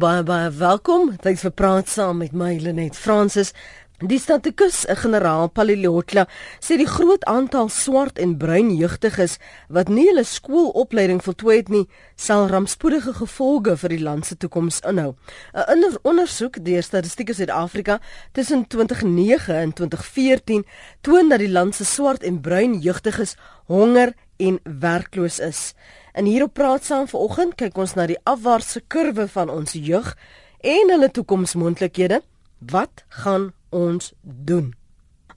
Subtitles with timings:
[0.00, 1.10] Baie baie welkom.
[1.20, 3.50] Thanks vir praat saam met my Lenet Fransis.
[4.00, 6.22] Die statistikus, generaal Palilotla,
[6.64, 9.34] sê die groot aantal swart en bruin jeugdiges
[9.68, 11.82] wat nie hulle skoolopleiding voltooi het nie,
[12.16, 15.12] sal rampspoedige gevolge vir die land se toekoms inhou.
[15.52, 18.00] 'n Ondersoek deur Statistiek Suid-Afrika
[18.32, 20.64] tussen 2009 en 2014
[21.02, 23.36] toon dat die land se swart en bruin jeugdiges
[23.66, 25.74] honger en werkloos is.
[26.12, 30.16] En hierop praat saam vanoggend kyk ons na die afwaartse kurwe van ons jeug
[30.60, 32.20] en hulle toekomsmoontlikhede.
[32.58, 34.74] Wat gaan ons doen?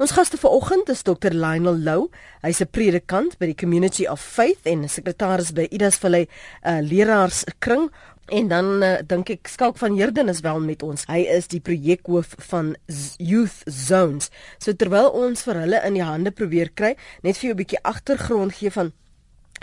[0.01, 2.09] Ons gaste vanoggend is Dr Lionel Lou.
[2.41, 6.27] Hy's 'n predikant by die Community of Faith en 'n sekretaris by Idas Valley
[6.65, 7.91] uh, Leraarskring.
[8.27, 11.05] En dan uh, dink ek Skalk van Heerden is wel met ons.
[11.05, 12.75] Hy is die projekhoof van
[13.17, 14.29] Youth Zones.
[14.57, 17.83] So terwyl ons vir hulle in die hande probeer kry, net vir jou 'n bietjie
[17.83, 18.91] agtergrond gee van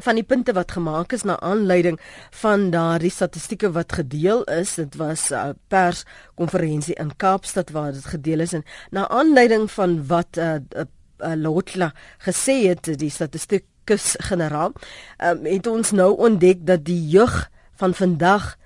[0.02, 2.00] van die punte wat gemaak is na aanleiding
[2.42, 4.74] van daardie statistieke wat gedeel is.
[4.74, 10.06] Dit was 'n uh, perskonferensie in Kaapstad waar dit gedeel is en na aanleiding van
[10.06, 10.84] wat 'n uh,
[11.18, 14.72] uh, Lotla gesê het die statistikus generaal
[15.18, 18.56] um, het ons nou ontdek dat die jeug van vandag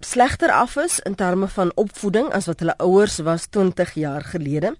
[0.00, 4.74] slegter af is in terme van opvoeding as wat hulle ouers was 20 jaar gelede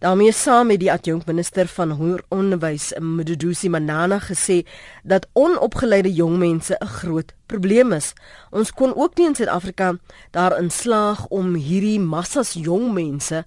[0.00, 4.62] daarmee saam met die adjunkminister van hoër onderwys Mduduzi Manana gesê
[5.04, 8.12] dat onopgeleide jong mense 'n groot probleem is.
[8.50, 9.98] Ons kon ook nie in Suid-Afrika
[10.30, 13.44] daarin slaag om hierdie massas jong mense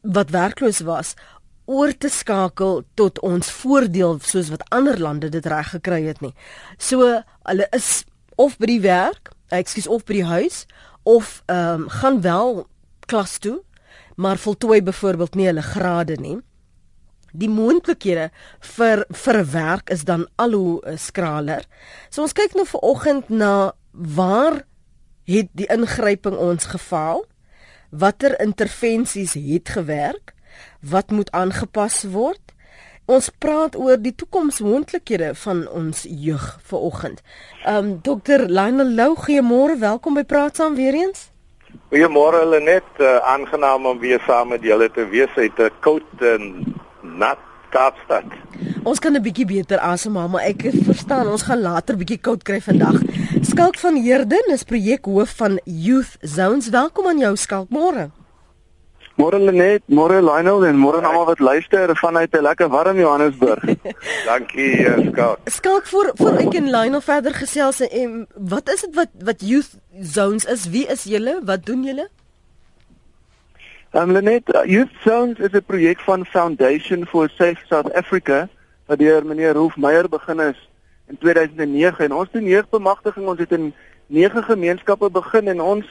[0.00, 1.14] wat werkloos was
[1.64, 6.34] oor te skakel tot ons voordeel soos wat ander lande dit reg gekry het nie.
[6.78, 8.04] So hulle is
[8.34, 10.66] of by die werk, ekskuus of by die huis
[11.02, 12.66] of ehm um, gaan wel
[13.06, 13.62] klas toe
[14.18, 16.38] maar voltooi byvoorbeeld nie hulle grade nie.
[17.32, 18.30] Die moontlikhede
[18.74, 21.62] vir vir werk is dan al hoe eh, skraler.
[22.10, 24.64] So ons kyk nou vir oggend na waar
[25.28, 27.22] het die ingryping ons gefaal?
[27.90, 30.34] Watter intervensies het gewerk?
[30.80, 32.42] Wat moet aangepas word?
[33.06, 37.22] Ons praat oor die toekomsmoontlikhede van ons jeug vir oggend.
[37.64, 38.48] Ehm um, Dr.
[38.50, 41.28] Lionel Lou, goeiemôre, welkom by Praat saam weer eens.
[41.88, 46.42] Goeiemôre Lenet, uh, aangenaam om weer saam met julle te wees uit 'n koud en
[47.02, 47.38] nat
[47.70, 48.24] Kaapstad.
[48.84, 52.60] Ons kan 'n bietjie beter asemhaal, maar ek verstaan ons gaan later bietjie koud kry
[52.60, 53.00] vandag.
[53.42, 56.68] Skalk van Heerden is projekhoof van Youth Zones.
[56.68, 58.10] Welkom aan jou Skalk, môre.
[59.18, 63.64] Môre Lenet, môre Lionel en môre almal wat luister vanuit 'n lekker warm Johannesburg.
[64.30, 65.38] Dankie eh, Skalk.
[65.50, 69.74] Skalk vir vir ek en Lionel verder gesels en wat is dit wat wat Youth
[70.00, 70.70] Zones is?
[70.70, 71.40] Wie is julle?
[71.42, 72.06] Wat doen julle?
[73.90, 78.48] Um Lenet, uh, Youth Zones is 'n projek van Foundation for Safe South Africa
[78.86, 80.68] wat deur meneer Rolf Meyer begin is
[81.08, 83.26] in 2009 en ons doen jeugbemagtiging.
[83.26, 83.74] Ons het in
[84.06, 85.86] 9 gemeenskappe begin en ons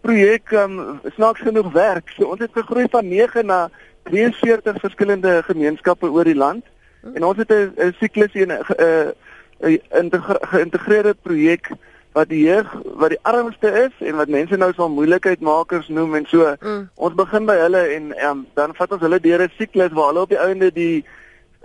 [0.00, 2.10] projek um, snaaks genoeg werk.
[2.16, 3.68] So ons het gegroei van 9 na
[4.10, 6.64] 43 verskillende gemeenskappe oor die land.
[7.00, 7.16] Hmm.
[7.16, 9.12] En ons het 'n siklus in 'n
[9.60, 10.10] 'n
[10.52, 11.70] geïntegreerde projek
[12.12, 16.26] wat die jeug wat die armste is en wat mense nou so moeilikheidmakers noem en
[16.26, 16.54] so.
[16.60, 16.88] Hmm.
[16.94, 20.26] Ons begin by hulle en um, dan vat ons hulle deur 'n siklus waar hulle
[20.26, 21.04] op die einde die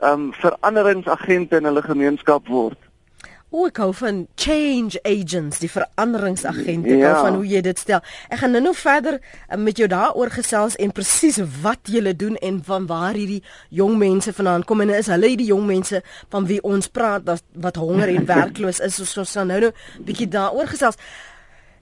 [0.02, 2.78] ehm um, veranderingsagente in hulle gemeenskap word.
[3.54, 7.14] O, ek hou van change agents, die veranderingsagente, ja.
[7.22, 8.02] van hoe jy dit stel.
[8.34, 12.60] Ek gaan nou-nou verder uh, met jou daaroor gesels en presies wat jy doen en
[12.66, 16.02] van waar hierdie jong mense vandaan kom en is hulle die jong mense
[16.34, 19.00] van wie ons praat wat, wat honger en werkloos is.
[19.06, 19.72] Ons gaan nou-nou
[20.04, 21.00] bietjie daaroor gesels.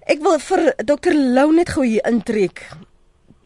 [0.04, 1.16] Ek wil vir Dr.
[1.16, 2.68] Lou net gou hier intrek.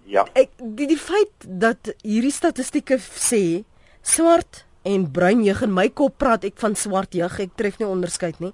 [0.09, 0.25] Ja.
[0.33, 3.63] Ek die, die feit dat hierdie statistieke sê
[4.01, 7.87] swart en bruin jeug in my kop praat ek van swart jeug, ek tref nie
[7.87, 8.53] onderskeid nie,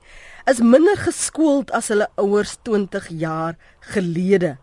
[0.50, 3.58] is minder geskoold as hulle ouers 20 jaar
[3.94, 4.58] gelede.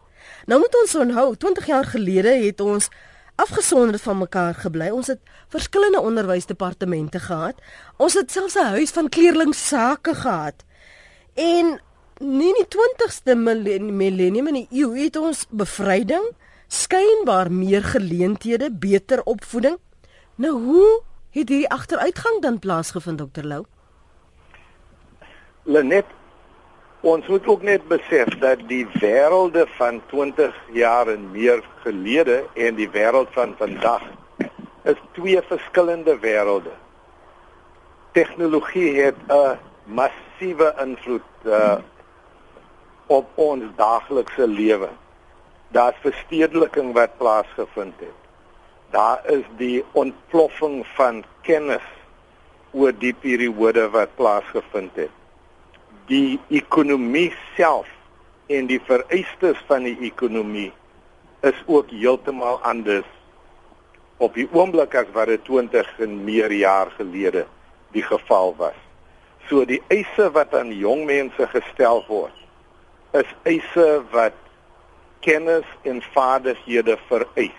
[0.50, 2.90] Nou moet ons onthou, 20 jaar gelede het ons
[3.40, 4.90] afgesonder van mekaar gebly.
[4.92, 5.20] Ons het
[5.52, 7.60] verskillende onderwysdepartemente gehad.
[7.96, 10.64] Ons het selfs 'n huis van kleerlingsake gehad.
[11.34, 11.80] En
[12.18, 16.26] nie in die 20ste millennium in die eeu het ons bevryding,
[16.68, 19.78] skynbaar meer geleenthede, beter opvoeding.
[20.34, 23.64] Nou hoe Het hierdie agteruitgang dan plaasgevind dokter Lou?
[25.62, 26.06] Lenet
[27.00, 32.74] ons moet ook net besef dat die wêrelde van 20 jaar en meer gelede en
[32.74, 34.02] die wêreld van vandag
[34.82, 36.74] is twee verskillende wêrelde.
[38.12, 41.78] Tegnologie het 'n massiewe invloed uh,
[43.06, 44.88] op ons daaglikse lewe.
[45.68, 48.19] Daar's verstedeliking wat plaasgevind het
[48.90, 51.86] daar is die ontploffing van kennis
[52.72, 55.14] oor die periode wat plaasgevind het.
[56.10, 57.88] Die ekonomie self
[58.50, 60.72] en die vereistes van die ekonomie
[61.46, 63.06] is ook heeltemal anders
[64.20, 67.46] op die oomblik as wat dit 20 en meer jaar gelede
[67.94, 68.76] die geval was.
[69.48, 72.36] So die eise wat aan jong mense gestel word
[73.18, 74.36] is eise wat
[75.24, 77.56] kennis en vaardighede vereis.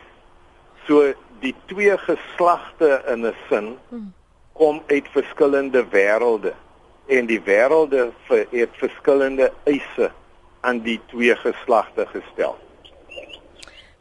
[0.91, 3.67] So die twee geslagte in 'n sin
[4.53, 6.53] kom uit verskillende wêrelde
[7.07, 10.11] en die wêrelde het verskillende eise
[10.61, 12.57] aan die twee geslagte gestel.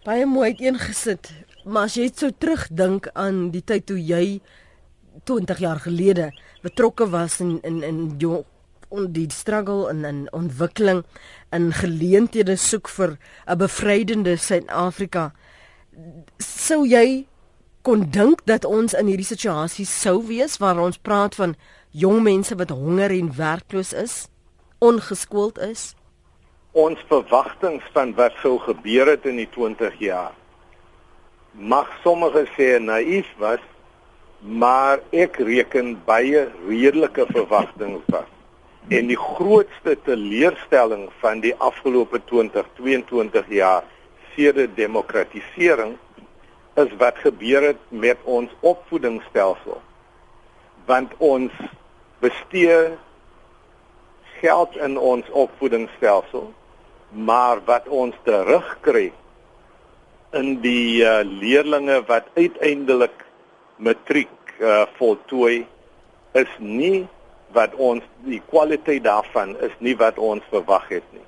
[0.05, 1.31] Baie mooi uiteengesit,
[1.65, 4.41] maar as jy so terugdink aan die tyd toe jy
[5.25, 6.33] 20 jaar gelede
[6.63, 8.45] betrokke was in in in jong
[8.89, 11.05] on die struggle en en ontwikkeling
[11.51, 15.33] en geleenthede soek vir 'n bevrydende Suid-Afrika
[16.39, 17.27] sou jy
[17.83, 21.57] kon dink dat ons in hierdie situasie sou wees waar ons praat van
[21.91, 24.29] jong mense wat honger en werkloos is
[24.79, 25.95] ongeskoold is
[26.73, 30.37] ons verwagtinge van wat sou gebeur het in die 20 jaar
[31.53, 33.61] mag sommige sê naïef was
[34.41, 38.29] maar ek reken baie redelike verwagtinge was.
[38.89, 43.85] En die grootste teleurstelling van die afgelope 20, 22 jaar
[44.41, 45.99] sedert demokratisering
[46.81, 49.81] is wat gebeur het met ons opvoedingsstelsel.
[50.89, 51.53] Want ons
[52.25, 52.97] bestee
[54.41, 56.49] geld in ons opvoedingsstelsel,
[57.11, 59.11] maar wat ons terugkry
[60.33, 63.27] in die uh, leerlinge wat uiteindelik
[63.77, 65.67] matriek uh, voltooi
[66.39, 67.09] is nie
[67.53, 71.27] wat ons die kwaliteit daarvan is nie wat ons verwag het nie.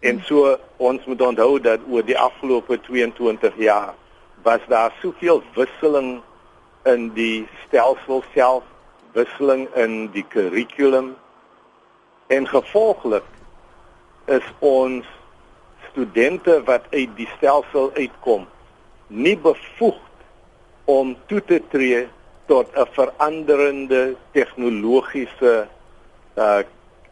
[0.00, 3.94] En so ons moet onthou dat oor die afgelope 22 jaar
[4.42, 6.20] was daar soveel wisseling
[6.84, 8.64] in die stelsel self,
[9.12, 11.14] wisseling in die kurrikulum
[12.26, 13.24] en gevolglik
[14.26, 15.06] is ons
[15.90, 18.46] studente wat uit die stelsel uitkom
[19.06, 19.98] nie bevoeg
[20.84, 22.06] om toe te tree
[22.46, 25.68] tot 'n veranderende tegnologiese
[26.36, 26.62] uh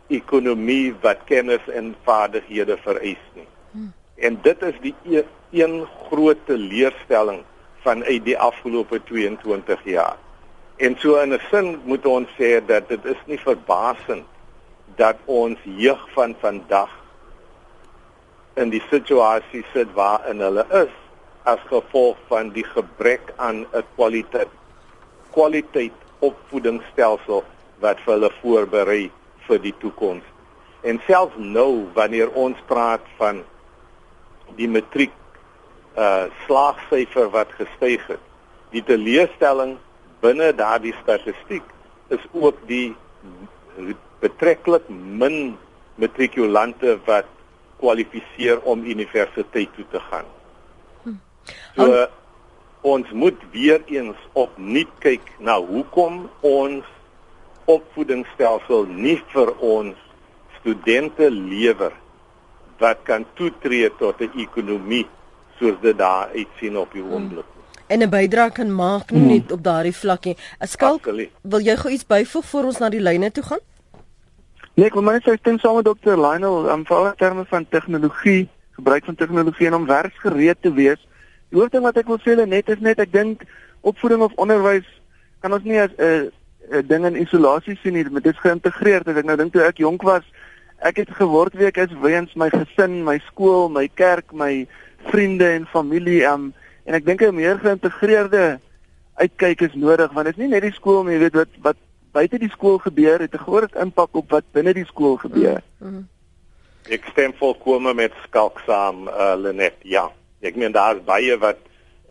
[0.08, 3.46] ekonomie wat kennis en vaardighede vereis nie.
[3.70, 3.92] Hmm.
[4.16, 5.24] En dit is die e
[5.54, 7.44] een groot leerstelling
[7.84, 10.16] vanuit die afgelope 22 jaar.
[10.76, 14.26] En so in 'n sin moet ons sê dat dit is nie verbasend
[14.96, 16.90] dat ons jeug van vandag
[18.54, 20.92] in die situasie sit waarin hulle is
[21.44, 24.52] as gevolg van die gebrek aan 'n kwaliteit
[25.30, 27.44] kwaliteit opvoedingsstelsel
[27.80, 29.10] wat vir hulle voorberei
[29.48, 30.24] vir die toekoms.
[30.84, 33.42] En selfs nou wanneer ons praat van
[34.58, 35.14] die matriek
[35.96, 38.22] uh slaagsyfer wat gestyg het,
[38.74, 39.76] die teleurstelling
[40.24, 41.66] binne daardie statistiek
[42.14, 42.94] is ook die
[44.20, 45.56] betreklik min
[46.00, 47.28] matrikulante wat
[47.78, 50.28] kwalifiseer om universiteit toe te gaan.
[51.76, 52.06] So um,
[52.84, 56.88] ons moet weer eens opnuut kyk na hoekom ons
[57.64, 59.96] opvoedingsstelsel nie vir ons
[60.60, 61.92] studente lewer
[62.78, 65.06] wat kan toetree tot 'n ekonomie
[65.58, 67.12] soos dit daar uitsien op die hmm.
[67.12, 67.46] oomblik.
[67.86, 69.28] En 'n bydrae kan maak nie hmm.
[69.28, 70.36] net op daardie vlakkie.
[70.60, 71.04] Skalk,
[71.42, 73.60] wil jy gou iets byvoeg voor ons na die lyne toe gaan?
[74.74, 76.16] Nee, ek wil net sê ek stem saam met Dr.
[76.18, 80.98] Lionel, um, veral in terme van tegnologie, gebruik van tegnologie en om werksgereed te wees.
[81.48, 83.44] Die hoofding wat ek wil sê net is net ek dink
[83.80, 84.88] opvoeding of onderwys
[85.40, 86.30] kan ons nie as 'n uh,
[86.70, 89.06] uh, ding in isolasie sien nie, dit is geïntegreer.
[89.06, 90.24] Ek nou dink toe ek jonk was,
[90.84, 94.66] ek het geword wie ek is weens my gesin, my skool, my kerk, my
[95.10, 96.52] vriende en familie um,
[96.84, 98.58] en ek dink 'n meer geïntegreerde
[99.14, 101.76] uitkyk is nodig want dit is nie net die skool nie, jy weet wat wat
[102.14, 105.62] buite die skool gebeur het 'n groot impak op wat binne die skool gebeur.
[105.78, 106.08] Mm -hmm.
[106.88, 109.74] Ek stem volkome met Skalk saam, uh, Lenet.
[109.82, 110.10] Ja.
[110.40, 111.58] Ek meen daar's baie wat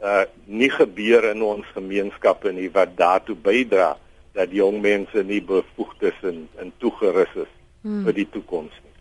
[0.04, 3.98] uh nie gebeur in ons gemeenskappe nie wat daartoe bydra
[4.34, 8.04] dat jong mense nie bevoegd is en en toegerus is hmm.
[8.08, 8.92] vir die toekoms nie.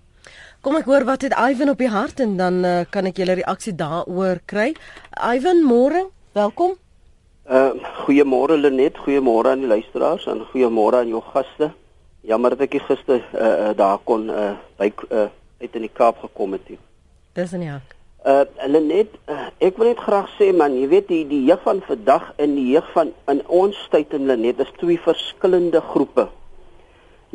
[0.62, 3.35] Kom ek hoor wat het Ivan op die hart en dan uh, kan ek julle
[3.41, 4.69] reaksie daaroor kry.
[5.19, 6.05] Ivan, môre,
[6.39, 6.77] welkom.
[7.51, 7.73] Uh
[8.05, 11.73] goeiemôre Lenet, goeiemôre aan die luisteraars en goeiemôre aan jou gaste.
[12.23, 15.27] Jammer dat ek gister uh daar kon uh by uh
[15.62, 16.71] uit in die Kaap gekom het.
[17.35, 18.01] Dis in die hak.
[18.23, 21.62] Uh hulle net uh, ek wil net graag sê man, jy weet die die jeug
[21.64, 26.29] van vandag en die jeug van in ons tyd in Lenet is twee verskillende groepe.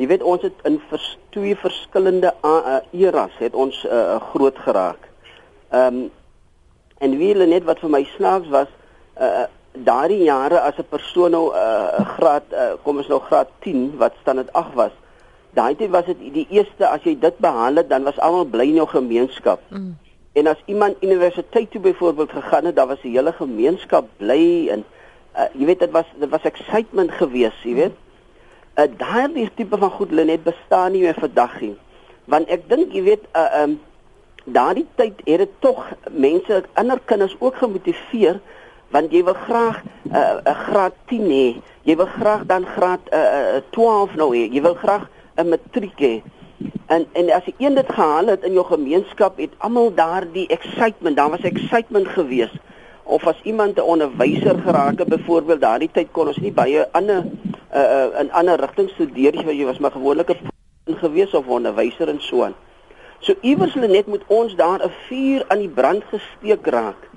[0.00, 5.10] Jy weet ons het in vers, twee verskillende uh, eras het ons uh, groot geraak.
[5.70, 6.08] Ehm um,
[6.98, 8.72] en wie Lenet wat vir my snaaks was
[9.20, 9.46] uh
[9.78, 14.16] daardie jare as 'n persoon nou uh, graad uh, kom ons nou graad 10 wat
[14.22, 14.96] staan dit 8 was
[15.58, 18.68] daai tyd was dit die eerste as jy dit behaal het, dan was almal bly
[18.70, 19.62] in jou gemeenskap.
[19.72, 19.96] Mm.
[20.32, 24.84] En as iemand universiteit toe byvoorbeeld gegaan het, dan was die hele gemeenskap bly en
[25.36, 27.96] uh, jy weet dit was dit was excitement geweest, jy weet.
[28.78, 31.76] Uh, daai tipe van goed Lenet bestaan nie meer vandag nie.
[32.24, 33.78] Want ek dink jy weet uh um
[34.48, 38.38] daardie tyd het dit tog mense ander kinders ook gemotiveer
[38.94, 41.48] want jy wil graag 'n uh, uh, graad 10 hê.
[41.82, 43.18] Jy wil graag dan graad uh,
[43.56, 44.48] uh, 12 nou hê.
[44.48, 46.22] Jy wil graag 'n matriek hê.
[46.86, 51.16] En en as jy een dit gehaal het in jou gemeenskap het almal daardie excitement,
[51.16, 52.56] daar was excitement geweest.
[53.04, 57.24] Of as iemand 'n onderwyser geraak het byvoorbeeld daardie tyd kon ons nie baie ander
[57.74, 62.08] uh, uh, in ander rigtings studeer nie, jy was maar gewoonlik 'n gewees of onderwyser
[62.08, 62.54] en so aan.
[63.20, 67.08] So iewers hulle net moet ons daar 'n vuur aan die brand gesteek raak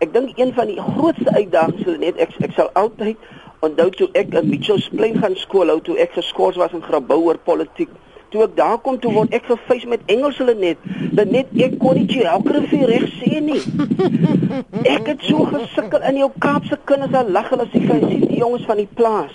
[0.00, 3.24] ek dink een van die grootste uitdagings sou net ek ek sal altyd
[3.66, 7.26] onthou toe ek in Mitchells Plain gaan skool hou toe ek geskort was in Grabouw
[7.26, 7.92] oor politiek
[8.30, 10.78] toe ek daar kom toe word ek gefeis met Engels hulle net.
[11.16, 13.60] Dat net ek kon nie geografie reg sê nie.
[14.94, 18.40] Ek het so gesukkel in jou Kaapse kinders al lag hulle sê jy sien die
[18.40, 19.34] jongens van die plaas.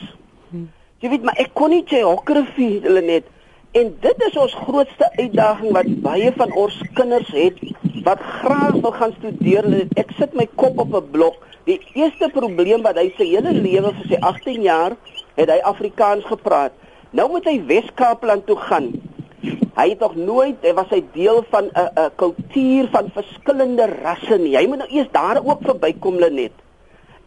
[1.04, 3.28] Jy weet maar ek kon nie geografie hulle net.
[3.76, 7.60] En dit is ons grootste uitdaging wat baie van ons kinders het
[8.06, 9.68] wat graag wil gaan studeer.
[9.68, 11.44] En ek sit my kop op 'n blok.
[11.66, 14.96] Die eerste probleem wat hy sy hele lewe vir sy 18 jaar
[15.36, 16.72] het hy Afrikaans gepraat.
[17.16, 18.90] Nou moet hy Wes-Kaapland toe gaan.
[19.76, 24.38] Hy het nog nooit, hy was hy deel van 'n 'n kultuur van verskillende rasse
[24.38, 24.56] nie.
[24.58, 26.52] Hy moet nou eers daar ook verbykom Lenet.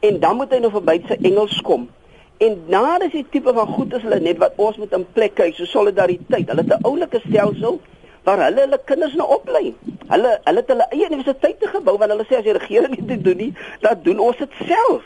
[0.00, 1.88] En dan moet hy nou verby sy Engels kom.
[2.37, 5.35] En na dis die tipe van goed is hulle net wat ons moet in plek
[5.35, 6.49] kry, so solidariteit.
[6.49, 7.80] Hulle het 'n oulike stelsel
[8.23, 9.75] waar hulle hulle kinders nou oplei.
[10.09, 13.37] Hulle hulle het hulle eie universiteite gebou want hulle sê as die regering dit doen
[13.37, 15.02] nie, dan doen ons dit self.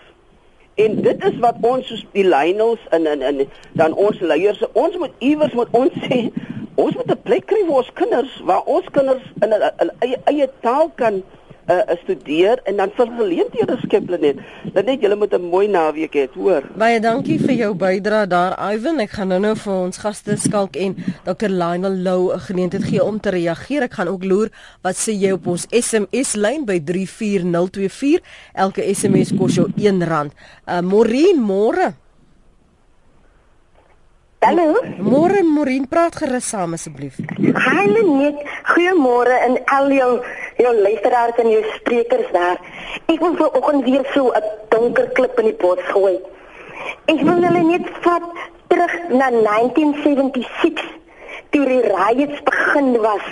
[0.74, 4.96] En dit is wat ons soos die Lionels in in in dan ons leiers, ons
[4.96, 6.30] moet iewers moet ons sê
[6.74, 10.48] ons moet 'n plek kry vir ons kinders waar ons kinders in hulle eie eie
[10.60, 11.22] taal kan
[11.68, 14.40] uh, studeer en dan vir geleenthede skep net.
[14.74, 16.62] Dan net julle moet 'n mooi naweek hê, hoor.
[16.76, 19.00] Baie dankie vir jou bydrae daar, Ivan.
[19.00, 21.48] Ek gaan nou-nou vir ons gaste skalk en Dr.
[21.48, 23.82] Lionel Lou 'n geleentheid gee om te reageer.
[23.82, 24.50] Ek gaan ook loer
[24.82, 28.20] wat sê jy op ons SMS lyn by 34024.
[28.54, 30.30] Elke SMS kos jou R1.
[30.66, 32.01] Uh Morien, môre.
[34.42, 34.74] Hallo.
[34.98, 37.20] Môre Morien, praat gerus saam asseblief.
[37.62, 38.40] Hallo net.
[38.72, 40.08] Goeiemôre in al jou
[40.58, 42.58] jou luisteraars en jou sprekers daar.
[43.06, 46.18] Ek wil vanoggend weer so 'n donker klip in die pot gooi.
[47.06, 48.26] Ek wil hulle net vat
[48.66, 50.82] terug na 1976
[51.50, 53.26] toe die riots begin was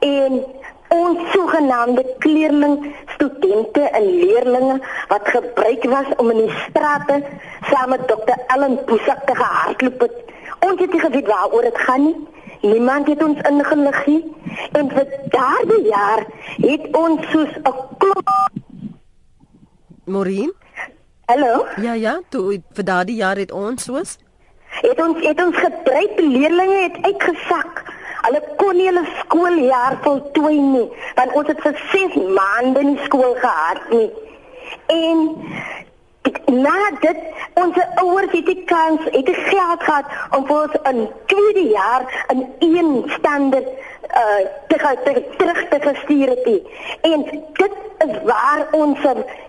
[0.00, 0.44] en
[0.88, 2.76] ons sogenaamde kleerling
[3.14, 4.76] studente en leerlinge
[5.08, 7.22] wat gebruik was om in die strate
[7.70, 8.36] saam met Dr.
[8.46, 10.32] Ellen Pusak te hardloop het
[10.68, 12.16] Ons het nie geweet waaroor dit gaan nie.
[12.62, 14.24] Niemand het ons ingelig nie.
[14.72, 16.26] En vir daardie jaar
[16.56, 18.28] het ons soos 'n klop
[20.04, 20.52] Morien?
[21.24, 21.66] Hallo?
[21.76, 24.18] Ja ja, toe vir daardie jaar het ons soos
[24.80, 27.82] het ons het ons gedryf leerlinge het uitgesak.
[28.22, 30.88] Hulle kon nie hulle skooljaar voltooi nie,
[31.18, 34.10] want ons het vir 6 maande nie skool gehad nie.
[34.94, 35.22] En
[36.46, 37.16] na dit
[37.54, 40.04] ons ouers het die kans het die geld gehad
[40.36, 41.00] om vir ons in
[41.32, 43.68] tweede jaar in een standaard
[44.12, 46.62] uh te gaan te, terug te gestuur het die.
[47.00, 48.98] en dit is waar ons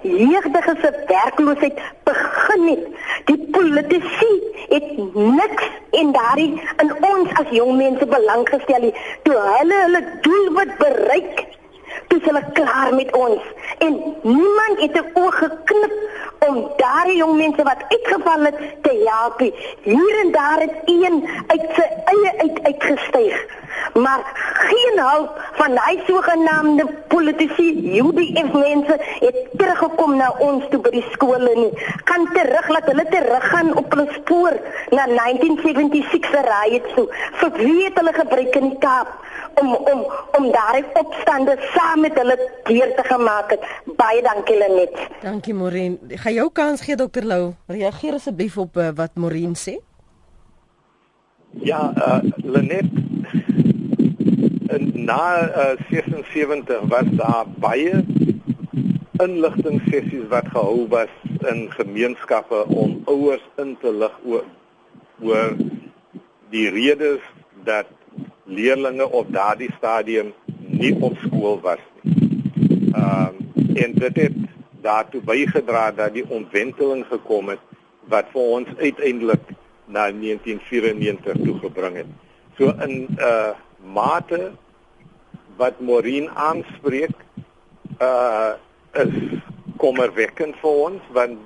[0.02, 2.88] jeugdige se werkloosheid begin het.
[3.26, 4.34] Die politici
[4.70, 8.94] het niks in daardie in ons as jong mense belang gestel nie.
[9.24, 11.46] Toe hulle hulle doelwit bereik
[12.08, 13.42] toe hulle klaar met ons.
[13.78, 15.94] En niemand het 'n oog geknip
[16.40, 19.40] om daardie jong mense wat uitgeval het te help.
[19.84, 23.46] Hier en daar het een uit sy eie uit uitgestyg.
[23.94, 24.22] Maar
[24.54, 31.06] geen hulp van daai sogenaamde politici, UDF mense het teruggekom na ons toe by die
[31.12, 31.72] skole nie.
[32.10, 34.58] Kan terug laat hulle teruggaan op hulle spoor
[34.90, 37.08] na 1976 se riots toe.
[37.42, 39.23] Vir wie het hulle gebruik in die Kaap?
[39.62, 40.06] Om om
[40.38, 43.66] om daardie opstande saam met hulle deur te gemaak het.
[43.98, 45.08] Baie dankie Lenet.
[45.22, 46.00] Dankie Morien.
[46.08, 47.54] Gaan jou kans gee Dr Lou.
[47.68, 49.78] Reageer asseblief op uh, wat Morien sê.
[51.62, 52.90] Ja, uh, Lenet
[54.74, 58.04] en na uh, 76 was daar baie
[59.22, 61.12] inligting sessies wat gehou was
[61.52, 64.46] in gemeenskappe om ouers in te lig oor
[65.22, 65.54] oor
[66.50, 67.22] die redes
[67.68, 67.90] dat
[68.44, 70.34] leerlinge op daardie stadium
[70.68, 72.14] nie op skool was nie.
[72.94, 73.42] Ehm um,
[73.76, 74.36] en dit het
[74.82, 77.60] daartoe bygedra dat die omwenteling gekom het
[78.12, 79.54] wat vir ons uiteindelik
[79.86, 82.12] na 1994 toe gebring het.
[82.58, 83.54] So in 'n uh,
[83.94, 84.52] mate
[85.58, 87.16] wat Maureen aanspreek
[88.02, 88.54] uh
[88.94, 89.14] is
[89.78, 91.38] kommerwekkend vir ons want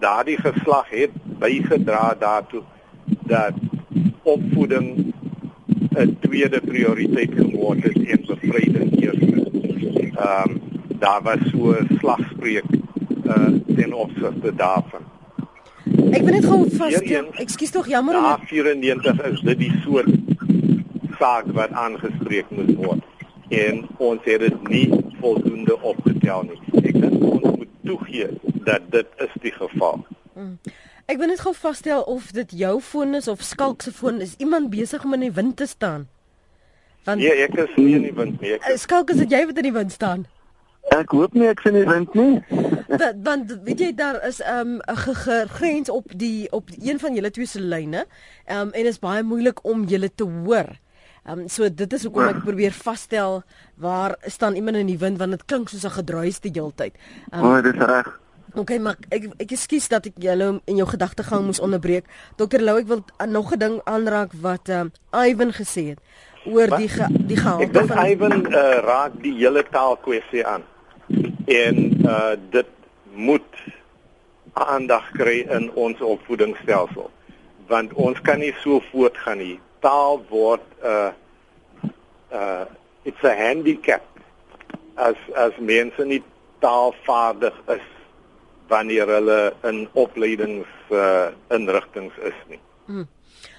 [0.00, 2.62] daardie geslag het bygedra daartoe
[3.28, 3.54] dat
[4.22, 5.14] opvoeding
[5.90, 9.36] 'n tweede prioriteit geword het en bevryding eerste.
[10.14, 10.60] Ehm um,
[10.98, 12.64] daar was so slagspreuk
[13.26, 15.04] uh ten opsigte daarvan.
[16.10, 17.26] Ek wil net gou vasstel.
[17.34, 20.08] Ekskuus tog jammer om 94 is dit die soort
[21.18, 23.02] saak wat aangespreek moet word
[23.48, 24.88] en ons het dit nie
[25.20, 26.60] voldoende opgetel nie.
[26.82, 28.28] Ek dink ons moet toegee
[28.64, 30.04] dat dit is die geval.
[30.32, 30.56] Hmm.
[31.04, 34.36] Ek wil net gou vasstel of dit jou foon is of Skalk se foon is.
[34.40, 36.06] Iemand besig om in die wind te staan.
[37.04, 38.54] Want Nee, ek is nie in die wind nie.
[38.56, 38.86] Ek is...
[38.86, 40.24] Skalk is dit jy wat in die wind staan?
[40.94, 42.40] Ek hoop nie ek sien die wind nie.
[42.88, 47.30] Want want weet jy daar is 'n um, grens op die op een van julle
[47.30, 48.06] twee se lyne.
[48.46, 50.72] Ehm um, en dit is baie moeilik om julle te hoor.
[51.24, 53.42] Ehm um, so dit is hoekom ek probeer vasstel
[53.76, 56.96] waar staan iemand in die wind want dit klink soos 'n gedruis die hele tyd.
[57.32, 58.23] Ehm um, O, dis reg.
[58.54, 62.06] Okay, maar ek ek ekskuus dat ek julle in jou gedagtegang moes onderbreek.
[62.38, 66.00] Dokter Lou, ek wil nog 'n ding aanraak wat ehm um, Ivan gesê het
[66.46, 66.78] oor wat?
[66.78, 70.62] die ge, die gehalte van Ek dink Ivan uh, raak die hele taalkwessie aan.
[71.46, 72.70] En uh dit
[73.14, 73.50] moet
[74.52, 77.10] aandag kry in ons opvoedingsstelsel.
[77.66, 79.58] Want ons kan nie so voortgaan nie.
[79.80, 81.10] Taal word uh
[82.30, 82.64] uh
[83.02, 84.02] it's a handicap
[84.94, 86.22] as as mense nie
[86.60, 87.93] taalvaardig is
[88.68, 92.60] wanneer hulle in opleidings uh, inrigtinge is nie.
[92.86, 93.06] Hmm.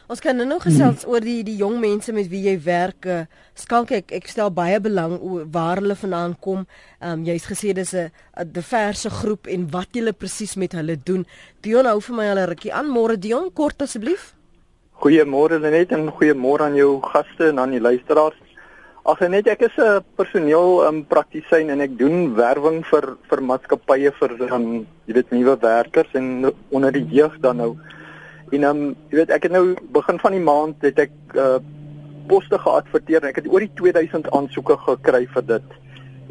[0.06, 1.12] Ons kan nou nog gesels hmm.
[1.12, 3.08] oor die die jong mense met wie jy werk.
[3.10, 3.24] Uh,
[3.58, 6.66] skalk ek ek stel baie belang oor waar hulle vandaan kom.
[7.02, 10.98] Ehm um, jy's gesê dis 'n 'n diverse groep en wat julle presies met hulle
[10.98, 11.26] doen.
[11.62, 12.90] Dion hou vir my al 'n rukkie aan.
[12.90, 14.36] Môre Dion, kort asseblief.
[15.02, 18.45] Goeiemôre Lenet en goeiemôre aan jou gaste en aan die luisteraars.
[19.06, 24.12] Ag net ek is 'n personeel um, praktisyn en ek doen werwing vir vir maatskappye
[24.20, 27.76] vir um, jy weet nuwe werkers en onder die jeug dan nou.
[28.50, 31.60] En um, jy weet ek het nou begin van die maand het ek uh,
[32.26, 35.78] poste geadverteer en ek het oor die 2000 aansoeke gekry vir dit.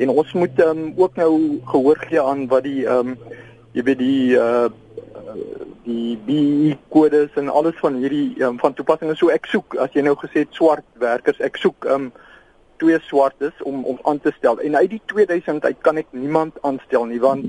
[0.03, 3.15] En ons moet um, ook nou gehoor gee aan wat die um,
[3.79, 4.67] jy weet die uh,
[5.87, 9.95] die BE kodes en alles van hierdie um, van toepassing is so ek soek as
[9.95, 12.11] jy nou gesê het swart werkers ek soek um,
[12.85, 14.61] twee swartes om om aan te stel.
[14.61, 17.49] En uit die 2000 uit kan ek niemand aanstel nie want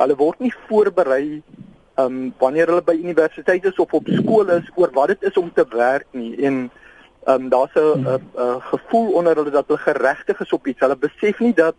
[0.00, 1.42] hulle word nie voorberei
[2.00, 5.52] um wanneer hulle by universiteite is of op skool is oor wat dit is om
[5.52, 6.32] te werk nie.
[6.48, 6.70] En
[7.34, 8.20] um daar's 'n
[8.70, 10.80] gevoel onder hulle dat hulle geregtig is op iets.
[10.80, 11.76] Hulle besef nie dat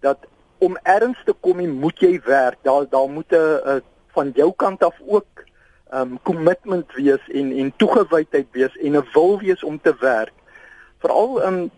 [0.00, 0.18] dat
[0.58, 2.58] om erns te kom moet jy werk.
[2.62, 3.82] Daar daar moet 'n
[4.14, 5.44] van jou kant af ook
[5.92, 10.32] um commitment wees en en toegewydheid wees en 'n wil wees om te werk.
[11.00, 11.70] Veral um,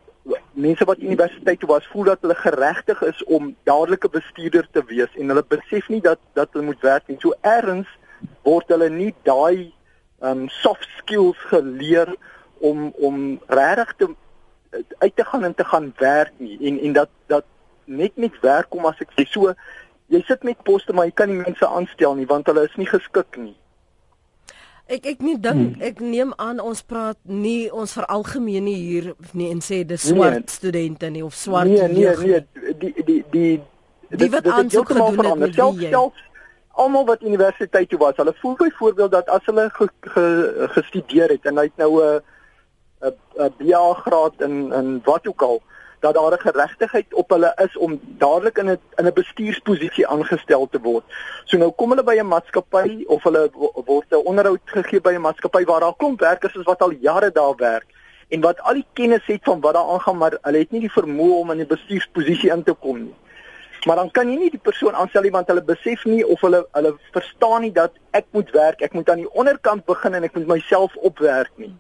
[0.53, 5.12] mense wat universiteit toe was voel dat hulle geregtig is om dadelike bestuurder te wees
[5.17, 7.19] en hulle besef nie dat dat hulle moet werk nie.
[7.21, 7.88] So erns
[8.43, 9.73] word hulle nie daai
[10.21, 12.15] um soft skills geleer
[12.61, 14.11] om om regtig te
[14.99, 17.45] uit te gaan en te gaan werk nie en en dat dat
[17.85, 19.55] net met werk kom as ek sê so
[20.12, 22.88] jy sit met poste maar jy kan nie mense aanstel nie want hulle is nie
[22.88, 23.57] geskik nie.
[24.90, 25.83] Ek ek nie dink hmm.
[25.83, 30.16] ek neem aan ons praat nie ons veralgemeen hier nie en sê dis nee.
[30.16, 33.61] swart nee, studente nie of swart Nee nee nee die die die
[34.11, 36.29] die wat aansoek gedoen het met self, self
[36.83, 40.27] almal wat universiteit toe was hulle voel byvoorbeeld dat as hulle ge, ge,
[40.77, 42.21] gestudeer het en hy het nou 'n
[43.03, 45.62] 'n BA graad in in wat ook al
[46.03, 50.69] dat daar 'n geregtigheid op hulle is om dadelik in 'n in 'n bestuursposisie aangestel
[50.71, 51.05] te word.
[51.45, 53.51] So nou kom hulle by 'n maatskappy of hulle
[53.85, 57.31] word 'n onderhoud gegee by 'n maatskappy waar daar klomp werkers is wat al jare
[57.31, 57.87] daar werk
[58.29, 60.97] en wat al die kennis het van wat daar aangaan, maar hulle het nie die
[61.01, 63.15] vermoë om in 'n bestuursposisie in te kom nie.
[63.87, 66.67] Maar dan kan jy nie die persoon aanstel nie want hulle besef nie of hulle
[66.73, 70.35] hulle verstaan nie dat ek moet werk, ek moet aan die onderkant begin en ek
[70.35, 71.75] moet myself opwerk nie.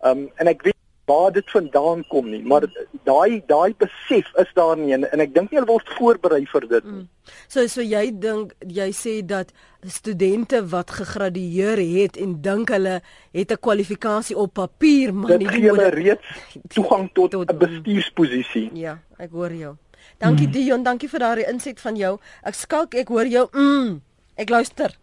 [0.00, 0.76] Um en ek weet
[1.08, 2.66] waar dit vandaan kom nie, maar
[3.08, 6.66] daai daai besef is daar nie en, en ek dink nie hulle word voorberei vir
[6.68, 7.04] dit nie.
[7.04, 7.08] Mm.
[7.48, 9.52] So so jy dink jy sê dat
[9.88, 13.00] studente wat gegradueer het en dink hulle
[13.32, 16.28] het 'n kwalifikasie op papier, maar nie die hulle reeds
[16.74, 18.70] toegang tot 'n bestuursposisie.
[18.74, 19.76] Ja, ek hoor jou.
[20.18, 20.52] Dankie mm.
[20.52, 22.18] Dion, dankie vir daardie inset van jou.
[22.42, 23.48] Ek skalk, ek hoor jou.
[23.52, 24.00] Mm,
[24.36, 24.96] ek luister.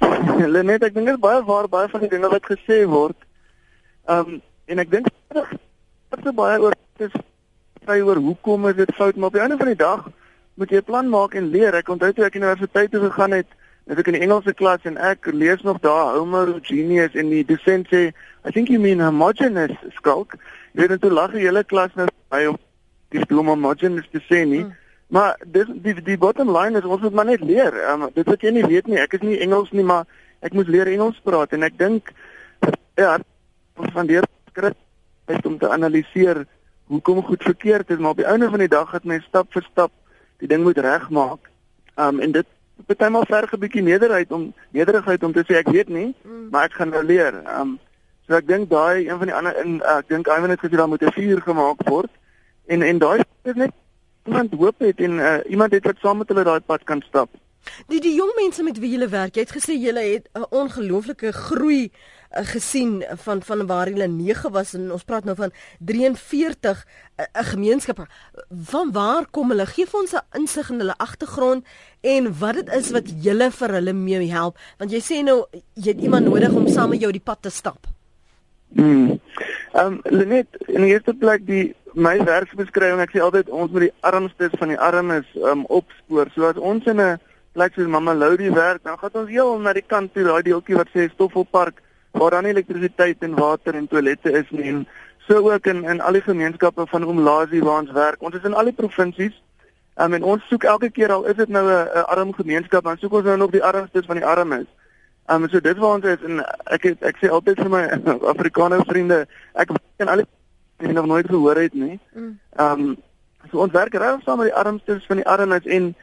[0.54, 3.16] Lenet, ek dink dit is baie waar baie van die dinge wat gesê word.
[4.08, 7.12] Ehm um, En ek dink dit baie oor is
[7.86, 10.08] vry oor hoekom is dit fout, maar op die einde van die dag
[10.54, 11.74] moet jy 'n plan maak en leer.
[11.74, 13.46] Ek onthou toe ek universiteit toe gegaan het,
[13.86, 17.86] As ek in die Engelse klas en ek lees nog daar homogeneous en die dosent
[17.86, 18.10] sê,
[18.42, 20.34] "I think you mean homogeneous skulk."
[20.74, 22.58] Jy weet net hoe lag die hele klas nou by om
[23.10, 24.64] die bloem homogeneous te sê nie.
[24.64, 24.74] Mm.
[25.06, 27.72] Maar dis die die bottom line is ons moet maar net leer.
[27.92, 30.04] Um, dit wat jy nie weet nie, ek is nie Engels nie, maar
[30.40, 32.10] ek moet leer Engels praat en ek dink
[32.96, 33.18] ja,
[33.76, 34.24] van deur
[34.56, 36.46] skrif om te analiseer
[36.86, 39.64] hoekom goed verkeerd is, maar op die einde van die dag het mens stap vir
[39.70, 39.92] stap
[40.38, 41.50] die ding moet regmaak.
[41.96, 42.46] Um en dit
[42.86, 46.48] partymal verg 'n bietjie nederigheid om nederigheid om te sê ek weet nie, mm.
[46.50, 47.42] maar ek gaan nou leer.
[47.60, 47.78] Um
[48.26, 50.76] so ek dink daai een van die ander in uh, ek dink Ivan het gesê
[50.76, 52.10] daar moet 'n vuur gemaak word.
[52.66, 53.72] En en daai is net
[54.26, 57.30] iemand hoop het en uh, iemand het wat saam met hulle daai pad kan stap.
[57.88, 61.32] Die die jong mense met wie jy werk, jy het gesê jy het 'n ongelooflike
[61.32, 61.90] groei
[62.44, 68.06] gesien van van waar jy 9 was en ons praat nou van 43 'n gemeenskap.
[68.50, 69.66] Van waar kom hulle?
[69.66, 71.64] Geef ons 'n insig in hulle agtergrond
[72.00, 75.90] en wat dit is wat julle vir hulle mee help, want jy sê nou jy
[75.90, 77.86] het iemand nodig om saam met jou die pad te stap.
[78.74, 79.20] Hmm.
[79.72, 83.86] Ehm um, Lenet, in die eerste plek die my werksbeskrywing, ek sê altyd ons moet
[83.86, 86.30] die armstes van die armes ehm um, opspoor.
[86.34, 87.18] So as ons in 'n
[87.56, 90.76] plek soos Mama Loudie werk, dan gaan ons heel na die kant toe, daai deeltjie
[90.76, 91.80] wat sê Stoffelpark,
[92.18, 94.68] waar dan elektrisiteit en water en toilette is nie.
[94.72, 94.86] En
[95.26, 98.22] so ook in in al die gemeenskappe van Omlazi waar ons werk.
[98.22, 99.42] Ons is in al die provinsies.
[99.96, 103.12] Um, en ons soek elke keer al is dit nou 'n arm gemeenskap, dan soek
[103.12, 104.66] ons nou nog die armstes van die armes.
[105.26, 107.82] Um so dit waar ons is en ek het, ek sê altyd vir my
[108.32, 110.22] Afrikaner vriende, ek ken al
[110.78, 111.98] die nog nooit gehoor het nie.
[112.60, 112.96] Um
[113.50, 115.94] so ons werk reg saam met die armstes van die armes en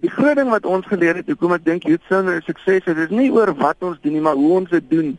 [0.00, 3.14] die groot ding wat ons geleer het, hoekom ek dink Youth Center is sukses, is
[3.14, 5.16] nie oor wat ons doen nie, maar hoe ons dit doen.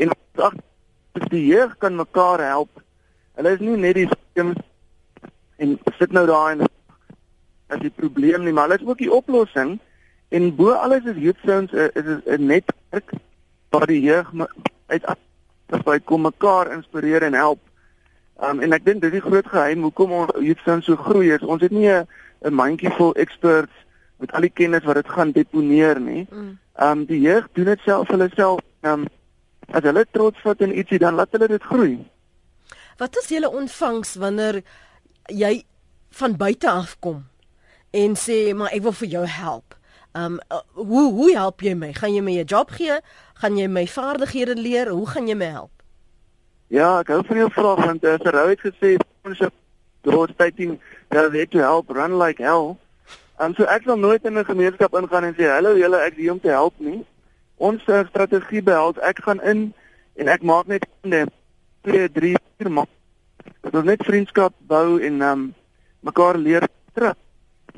[0.00, 0.54] En ag,
[1.28, 2.70] die jeug kan mekaar help.
[3.38, 4.08] Hulle is nie net die
[5.56, 6.64] en sit nou daar en
[7.72, 9.76] as die probleem nie, maar hulle is ook die oplossing.
[10.34, 13.12] En bo alles is Youth Sounds uh, is 'n netwerk
[13.70, 14.32] waar die jeug
[14.86, 15.04] uit
[15.84, 17.60] by kom mekaar inspireer en help.
[18.42, 21.42] Um, en ek dink dis die groot geheim hoekom ons Youth Sounds so groei is.
[21.42, 22.06] Ons het nie 'n
[22.50, 23.83] mandjie vol experts
[24.24, 26.24] met al die kennis wat dit gaan deponeer nie.
[26.30, 26.54] Mm.
[26.74, 28.64] Ehm um, die jeug doen dit self hulle self.
[28.82, 29.12] Ehm um,
[29.72, 31.94] as hulle trots vat in ietsie dan laat hulle dit groei.
[33.00, 34.62] Wat is julle ontvangs wanneer
[35.32, 35.64] jy
[36.14, 37.24] van buite af kom
[37.94, 39.78] en sê maar ek wil vir jou help?
[40.14, 41.92] Um uh, hoe hoe help jy my?
[41.92, 43.00] Gaan jy my 'n job gee?
[43.42, 44.90] Gaan jy my vaardighede leer?
[44.90, 45.70] Hoe gaan jy my help?
[46.68, 49.52] Ja, ek hou van jou vraag want uh, Rou het gesê ons het
[50.02, 50.78] groot stating
[51.10, 52.78] that they to help run like hell.
[53.44, 56.32] En so ek sal nooit in 'n gemeenskap ingaan en sê hallo julle ek hier
[56.32, 57.04] om te help nie.
[57.56, 59.74] Ons uh, strategie behels ek gaan in
[60.16, 62.88] en ek maak net 2 3 4 maak.
[63.60, 65.54] Dit is net vriendskap bou en um
[66.00, 67.16] mekaar leer terug.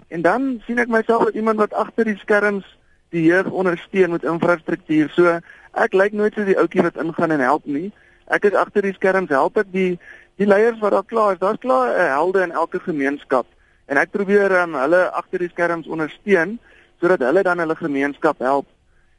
[0.09, 2.67] En dan sien ek myself as iemand wat agter die skerms
[3.15, 5.11] die jeug ondersteun met infrastruktuur.
[5.15, 5.41] So
[5.73, 7.91] ek lyk nooit soos die ouetjie wat ingaan en help nie.
[8.27, 9.99] Ek is agter die skerms help ek die
[10.37, 11.43] die leiers wat daar klaar is.
[11.43, 13.47] Daar's klaar 'n helde in elke gemeenskap.
[13.87, 16.59] En ek probeer um, hulle agter die skerms ondersteun
[17.01, 18.67] sodat hulle dan hulle gemeenskap help.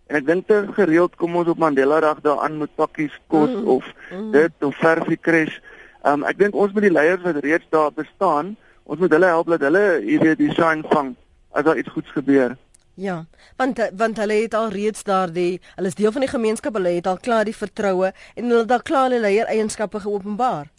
[0.07, 3.67] En ek dink te gereeld kom ons op Mandela Dag daaraan met pakkies kos mm,
[3.67, 4.31] of mm.
[4.31, 5.59] dit of verfie crash.
[6.07, 8.55] Um, ek dink ons moet die leiers wat reeds daar bestaan
[8.87, 11.11] ons moet hulle help dat hulle hierdie die shine vang
[11.51, 12.55] as daar iets goeds gebeur.
[12.97, 13.25] Ja,
[13.59, 17.07] want want hulle het al reeds daardie, hulle is deel van die gemeenskap, hulle het
[17.07, 20.71] al klaar die vertroue en hulle het al klaar hulle leier eienskappe geopenbaar.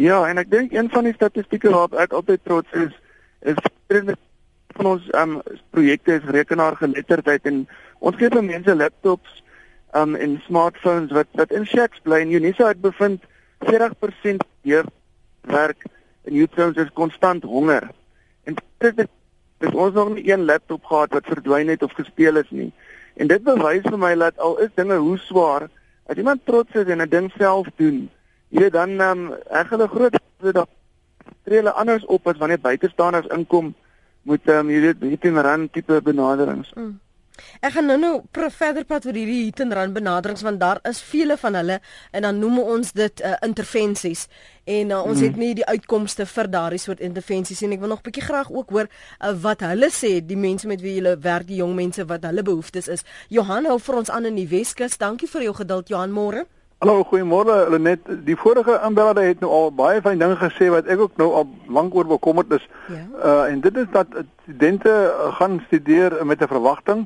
[0.00, 2.92] Ja, en ek dink een van die statistieke waarop ek altyd trots is,
[3.44, 3.58] is
[4.78, 5.32] van ons um
[5.76, 7.58] projekte is rekenaargeletterdheid en
[7.98, 9.42] ons gee vir mense laptops
[10.00, 13.26] um en smartphones wat wat in shacks bly en Unisa het bevind
[13.68, 14.88] 40% jeug
[15.52, 15.84] werk
[16.24, 17.90] en youths is konstant honger.
[18.48, 19.10] En dit het
[19.60, 22.70] dit ons nog nie een laptop gehad wat verdwyn het of gesteel is nie.
[23.20, 25.68] En dit bewys vir my dat al is dinge hoe swaar,
[26.08, 28.08] as iemand trots is en 'n ding self doen,
[28.50, 30.68] jy weet dan um, ek hulle groot dat
[31.44, 33.74] tree hulle anders op as wanneer buitestaanders inkom
[34.28, 36.72] met ehm um, jy weet hit and run tipe benaderings.
[36.76, 36.98] Mm.
[37.64, 38.12] Ek gaan nou-nou
[38.52, 41.78] verder praat oor hierdie hit and run benaderings want daar is vele van hulle
[42.12, 44.26] en dan noem ons dit uh, intervensies
[44.64, 45.24] en uh, ons mm.
[45.24, 48.52] het nie die uitkomste vir daardie soort intervensies en ek wil nog 'n bietjie graag
[48.52, 52.04] ook hoor uh, wat hulle sê die mense met wie jy werk die jong mense
[52.04, 53.04] wat hulle behoeftes is.
[53.28, 54.98] Johan hou vir ons aan in die Weskus.
[54.98, 56.46] Dankie vir jou geduld Johan môre.
[56.80, 57.78] Hallo, goeiemôre.
[57.78, 61.26] Net die vorige aanbeller het nou al baie fyn dinge gesê wat ek ook nou
[61.36, 62.62] al lank oor bekommerd is.
[62.88, 63.00] Ja.
[63.20, 64.14] Uh en dit is dat
[64.46, 64.94] studente
[65.36, 67.02] gaan studeer met 'n verwagting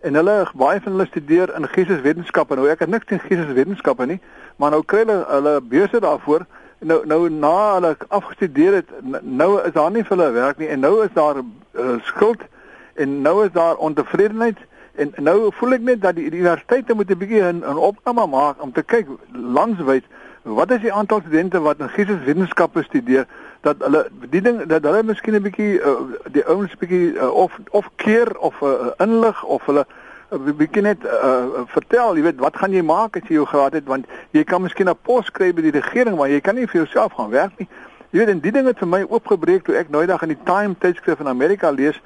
[0.00, 2.54] en hulle baie van hulle studeer in geesteswetenskappe.
[2.54, 4.20] Nou ek het niks teen geesteswetenskappe nie,
[4.56, 6.46] maar nou kry hulle hulle beurse daarvoor.
[6.78, 8.88] Nou nou na hulle afgestudeer het,
[9.22, 12.46] nou is daar nie vir hulle werk nie en nou is daar uh, skuld
[12.94, 14.58] en nou is daar ontevredenheid
[14.96, 18.62] En nou voel ek net dat die, die universiteite moet 'n bietjie 'n opname maak
[18.62, 20.04] om te kyk landwyd
[20.42, 23.26] wat is die aantal studente wat in geesteswetenskappe studeer
[23.60, 27.58] dat hulle die ding dat hulle miskien 'n bietjie uh, die ouens bietjie uh, of
[27.70, 29.86] of keer of uh, inlig of hulle
[30.30, 33.72] uh, bietjie net uh, vertel, jy weet, wat gaan jy maak as jy jou graad
[33.72, 36.66] het want jy kan miskien 'n pos kry by die regering maar jy kan nie
[36.66, 37.68] vir jouself gaan werk nie.
[38.10, 40.44] Jy weet, en die ding het vir my oopgebreek toe ek nou eendag in die
[40.44, 42.00] Time tydskrif in Amerika lees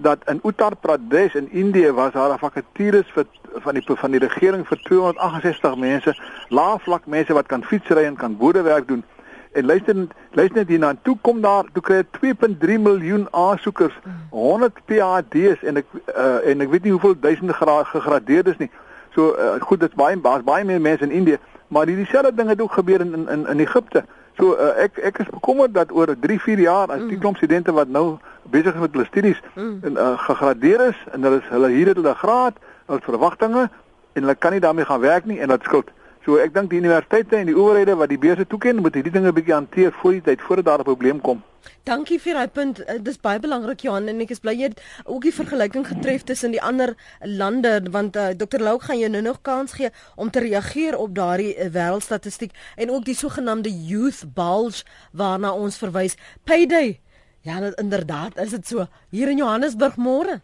[0.00, 4.20] dat in Uttar Pradesh in Indië was daar 'n vakatures vir van die van die
[4.20, 6.16] regering vir 268 mense,
[6.48, 9.04] laafvlak mense wat kan fietsry en kan boerdewerk doen.
[9.52, 13.98] En luister luister net hierna, toe kom daar, toe kry 2.3 miljoen aansoekers,
[14.30, 15.86] 100 PhD's en ek
[16.16, 18.70] uh, en ek weet nie hoeveel duisende gra gegradeerdes nie.
[19.14, 22.60] So uh, goed, dit's baie baie baie meer mense in Indië, maar dieselfde ding het
[22.60, 24.04] ook gebeur in in in Egipte.
[24.38, 27.20] So uh, ek ek is bekommerd dat oor 3, 4 jaar as die mm.
[27.20, 28.18] klomp studente wat nou
[28.50, 29.78] besig is met hulle studies mm.
[29.82, 33.68] en uh, gegradeer is en hulle is hulle hier het hulle graad, hulle verwagtinge
[34.12, 35.90] en hulle kan nie daarmee gaan werk nie en dit skuld.
[36.24, 39.32] So ek dink die universiteite en die owerhede wat die beurse toeken moet hierdie dinge
[39.32, 41.42] bietjie hanteer voor die tyd voordat daar 'n probleem kom.
[41.84, 42.80] Dankie vir daai punt.
[42.80, 46.22] Uh, dis baie belangrik Johan en ek is bly jy het ook die vergelyking getref
[46.28, 48.60] tussen die ander lande want uh, Dr.
[48.60, 52.90] Lou gaan jou nou nog kans gee om te reageer op daardie uh, wêreldstatistiek en
[52.90, 56.16] ook die sogenaamde youth bulge waarna ons verwys.
[56.44, 57.00] Payday.
[57.40, 58.86] Ja, dit, inderdaad, is dit so.
[59.10, 60.40] Hier in Johannesburg môre.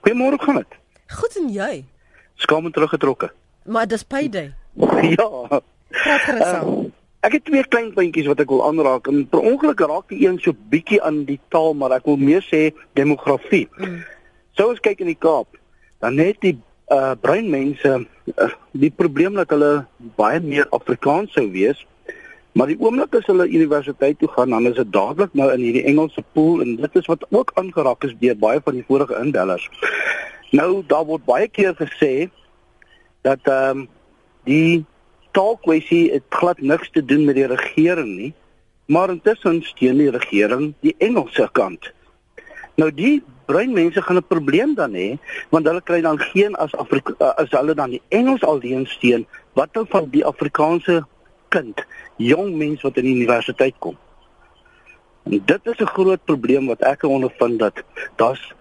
[0.00, 0.78] Goeiemôre, gaan dit?
[1.18, 1.84] Goed en jy?
[2.34, 3.32] Skaam teruggetrokke.
[3.66, 4.52] Maar dis payday.
[5.16, 5.60] ja.
[5.90, 6.68] Praat gerus aan.
[6.68, 6.88] Uh,
[7.26, 9.10] ek het twee klein puntjies wat ek wil aanraak.
[9.10, 12.44] En per ongeluk raak die een so bietjie aan die taal, maar ek wil meer
[12.46, 13.66] sê demografie.
[13.76, 14.00] Mm.
[14.56, 15.58] So as kyk in die Kaap,
[16.00, 16.56] dan net die
[16.90, 19.84] uh bruin mense uh, die probleem dat hulle
[20.18, 21.84] baie meer Afrikaans sou wees.
[22.58, 25.84] Maar die oomblik as hulle universiteit toe gaan, dan is dit dadelik nou in hierdie
[25.86, 29.68] Engelse pool en dit is wat ook aangeraak is deur baie van die vorige indellers.
[30.50, 32.28] Nou daar word baie keer gesê
[33.22, 33.88] dat ehm um,
[34.44, 34.84] die
[35.36, 38.32] taalkwessie het glad niks te doen met die regering nie,
[38.90, 41.92] maar intussen steun die regering die Engelse kant.
[42.74, 45.18] Nou die bruin mense gaan 'n probleem dan hê,
[45.50, 49.72] want hulle kry dan geen as Afrika as hulle dan die Engels alleen steun, wat
[49.72, 51.06] dan van die Afrikaanse
[51.48, 51.84] kind,
[52.16, 53.96] jong mens wat in die universiteit kom.
[55.22, 57.82] En dit is 'n groot probleem wat ek ondervind dat
[58.16, 58.54] daar's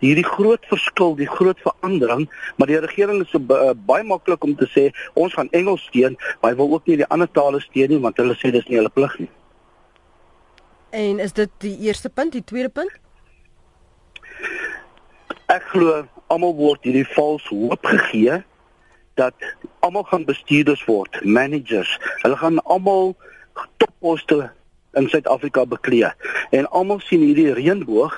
[0.00, 4.54] hierdie groot verskil, die groot verandering, maar die regering is so uh, baie maklik om
[4.56, 4.88] te sê
[5.20, 8.20] ons gaan Engels steun, maar hy wil ook nie die ander tale steun nie want
[8.20, 9.30] hulle sê dis nie hulle plig nie.
[10.96, 12.94] En is dit die eerste punt, die tweede punt?
[15.50, 18.40] Ek glo almal word hierdie vals hoop gegee
[19.18, 19.34] dat
[19.84, 21.90] almal gaan bestuurders word, managers.
[22.22, 23.12] Hulle gaan almal
[23.82, 24.48] topposte
[24.98, 26.10] in Suid-Afrika beklee
[26.56, 28.16] en almal sien hierdie reënboog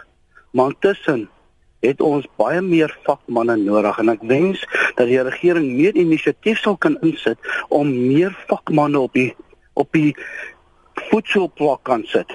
[0.52, 1.28] maar intussen
[1.82, 4.62] het ons baie meer vakmanne nodig en ek wens
[4.98, 9.32] dat die regering meer inisiatief sal kan insit om meer vakmanne op die
[9.74, 10.12] op die
[11.08, 12.28] voetsoplak kan sit.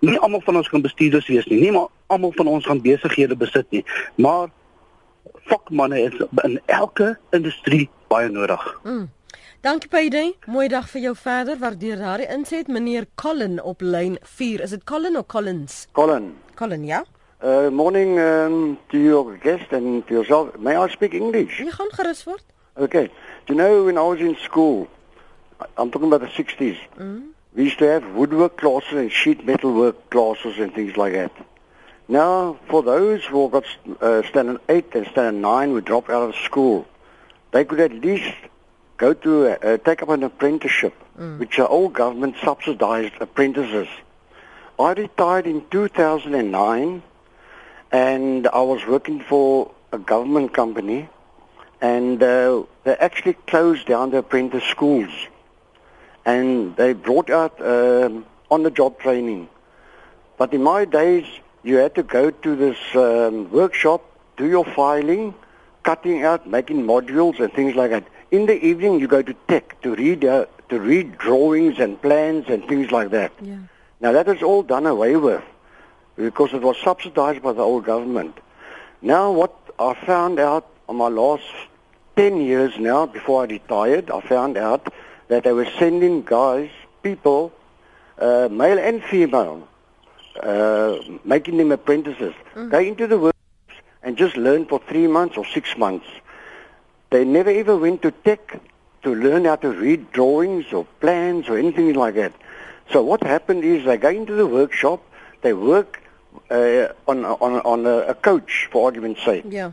[0.00, 3.36] Nie almal van ons kan bestuurders wees nie, nie maar almal van ons gaan besighede
[3.36, 3.84] besit nie,
[4.16, 4.48] maar
[5.50, 8.64] vakmanne is in elke industrie baie nodig.
[8.84, 9.08] Mm.
[9.60, 10.32] Dankie Payday.
[10.48, 11.58] Mooi dag vir jou verder.
[11.60, 14.62] Waardeer daardie inset meneer Colin op lyn 4.
[14.64, 15.82] Is dit Colin of Collins?
[15.92, 16.32] Colin.
[16.56, 17.02] Colin, ja.
[17.42, 20.58] Uh, morning um, to your guest and to yourself.
[20.58, 21.58] May I speak English?
[21.58, 22.44] You gaan gerus voort.
[22.76, 23.06] Okay.
[23.46, 24.88] Do you know when I was in school,
[25.78, 27.28] I'm talking about the 60s, mm.
[27.54, 31.32] we used to have woodwork classes and sheet metal work classes and things like that.
[32.08, 33.64] Now, for those who got
[34.02, 36.86] uh, standard 8 and standard 9 who dropped out of school,
[37.52, 38.36] they could at least
[38.98, 41.38] go to uh, take up an apprenticeship, mm.
[41.38, 43.88] which are all government subsidized apprentices.
[44.78, 47.02] I retired in 2009
[47.92, 51.08] and I was working for a government company,
[51.80, 55.10] and uh, they actually closed down the apprentice schools,
[56.24, 59.48] and they brought out um, on-the-job training.
[60.36, 61.26] But in my days,
[61.62, 64.02] you had to go to this um, workshop,
[64.36, 65.34] do your filing,
[65.82, 68.04] cutting out, making modules and things like that.
[68.30, 72.46] In the evening, you go to tech to read uh, to read drawings and plans
[72.48, 73.32] and things like that.
[73.42, 73.58] Yeah.
[74.00, 75.42] Now that is all done away with
[76.20, 78.38] because it was subsidized by the old government.
[79.02, 81.44] Now what I found out on my last
[82.16, 84.92] 10 years now, before I retired, I found out
[85.28, 86.70] that they were sending guys,
[87.02, 87.52] people,
[88.18, 89.66] uh, male and female,
[90.42, 92.68] uh, making them apprentices, mm-hmm.
[92.68, 93.36] go into the works
[94.02, 96.06] and just learn for three months or six months.
[97.10, 98.60] They never ever went to tech
[99.02, 102.32] to learn how to read drawings or plans or anything like that.
[102.92, 105.02] So what happened is they go into the workshop,
[105.42, 105.99] they work
[106.50, 109.44] uh, on on on a, a coach for argument's sake.
[109.48, 109.72] Yeah.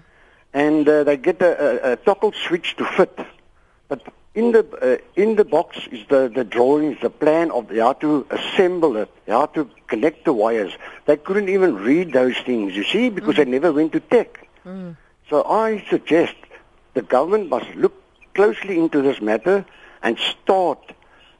[0.53, 3.17] and uh, they get a, a, a toggle switch to fit.
[3.87, 4.01] But
[4.33, 8.25] in the uh, in the box is the the drawings, the plan of how to
[8.29, 10.73] assemble it, how to connect the wires.
[11.05, 13.37] They couldn't even read those things, you see, because mm.
[13.37, 14.47] they never went to tech.
[14.65, 14.97] Mm.
[15.29, 16.35] So I suggest
[16.93, 17.93] the government must look
[18.33, 19.65] closely into this matter
[20.01, 20.79] and start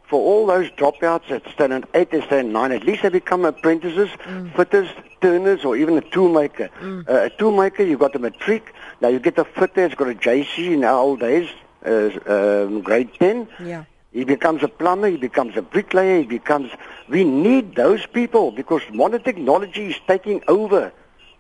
[0.08, 4.10] for all those dropouts at standard 8 and standard 9, at least they become apprentices,
[4.10, 4.56] mm.
[4.56, 4.89] fitters,
[5.22, 6.70] turners, or even a toolmaker.
[6.80, 7.10] Mm.
[7.10, 8.74] Uh, a toolmaker, you've got a matric.
[9.02, 11.50] Now you get a fitter, it's got a JC in our old days,
[11.86, 13.48] uh, um, grade 10.
[13.63, 13.84] Yeah.
[14.13, 16.72] He becomes a plumber, he becomes a bricklayer, he becomes...
[17.10, 20.91] We need those people because modern technology is taking over.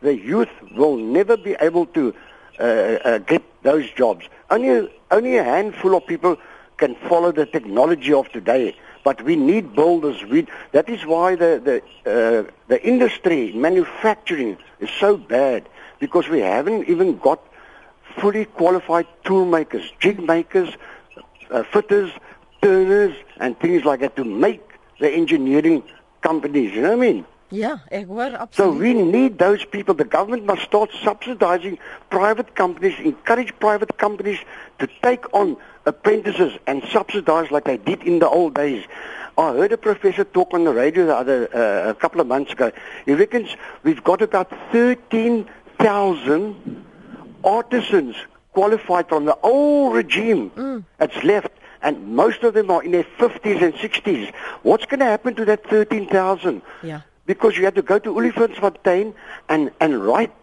[0.01, 2.13] The youth will never be able to
[2.59, 4.25] uh, uh, get those jobs.
[4.49, 6.37] Only, only a handful of people
[6.77, 8.75] can follow the technology of today.
[9.03, 10.23] But we need builders.
[10.23, 11.77] We, that is why the the
[12.11, 17.39] uh, the industry, manufacturing, is so bad because we haven't even got
[18.19, 20.69] fully qualified tool makers, jig makers,
[21.51, 22.11] uh, fitters,
[22.61, 24.61] turners, and things like that to make
[24.99, 25.83] the engineering
[26.21, 26.73] companies.
[26.73, 27.25] You know what I mean?
[27.49, 28.55] Yeah, ek hoor absoluut.
[28.55, 29.93] So we need those people.
[29.93, 31.77] The government must start subsidizing
[32.09, 34.39] private companies, encourage private companies
[34.79, 35.55] to take on
[35.87, 38.85] apprentices and subsidize like they did in the old days.
[39.37, 42.51] I heard a professor talk on the radio the other uh, a couple of months
[42.51, 42.71] ago.
[43.05, 46.85] He reckons we've got about 13,000
[47.43, 48.15] artisans
[48.53, 50.83] qualified from the old regime mm.
[50.97, 51.51] that's left
[51.83, 54.33] and most of them are in their 50s and 60s.
[54.63, 56.61] What's going to happen to that 13,000?
[56.83, 59.13] Yeah because you have to go to Olifantsfontein
[59.49, 60.33] and and write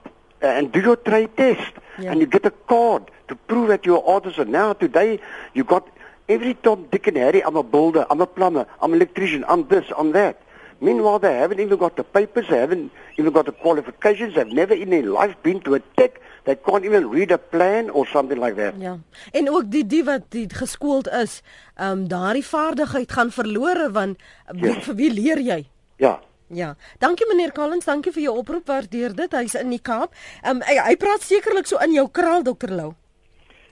[0.44, 2.10] uh, and do your trade test yeah.
[2.10, 4.50] and you get a card to prove that you're an artisan.
[4.50, 5.20] Now today
[5.54, 5.88] you got
[6.28, 7.42] every Tom, Dick and Harry.
[7.42, 8.06] I'm a builder.
[8.10, 8.66] I'm a plumber.
[8.80, 9.44] I'm an electrician.
[9.48, 9.86] I'm this.
[9.96, 10.40] I'm that.
[10.80, 12.46] Meanwhile, they haven't even got the papers.
[12.50, 14.34] They haven't even got the qualifications.
[14.34, 16.20] They've never in their life been to a tech.
[16.44, 18.74] They can't even read a plan or something like that.
[18.78, 18.98] Ja.
[19.32, 21.40] En ook die die wat die geskoold is,
[21.74, 24.18] ehm um, daardie vaardigheid gaan verlore want
[24.52, 24.84] yes.
[24.84, 25.64] vir wie leer jy?
[25.96, 26.20] Ja.
[26.54, 28.68] Ja, dankie meneer Collins, dankie vir jou oproep.
[28.70, 29.32] Waardeer dit.
[29.34, 30.14] Hy's in die Kaap.
[30.44, 32.92] Ehm um, hy, praat sekerlik so in jou kraal dokter Lou.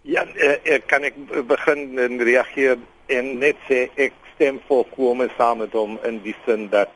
[0.03, 1.15] Ja, eh, ek kan ek
[1.47, 6.67] begin en reageer en net sê ek stem Kwame saam met hom in die sin
[6.73, 6.91] dat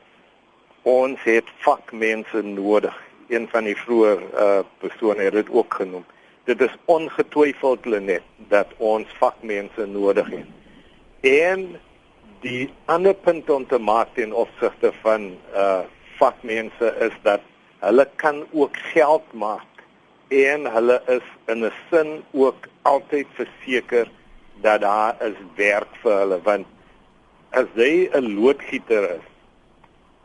[0.83, 2.95] ons het vakmense nodig.
[3.31, 6.05] Een van die vroeë uh, persone het dit ook genoem.
[6.47, 10.51] Dit is ongetwyfeld net dat ons vakmense nodig het.
[11.27, 11.79] En
[12.43, 15.85] die ander punt om te maak ten opsigte van uh
[16.17, 17.43] vakmense is dat
[17.85, 19.83] hulle kan ook geld maak
[20.33, 24.09] en hulle is in 'n sin ook altyd verseker
[24.61, 26.67] dat daar is werk vir hulle want
[27.51, 29.27] as jy 'n loodgieter is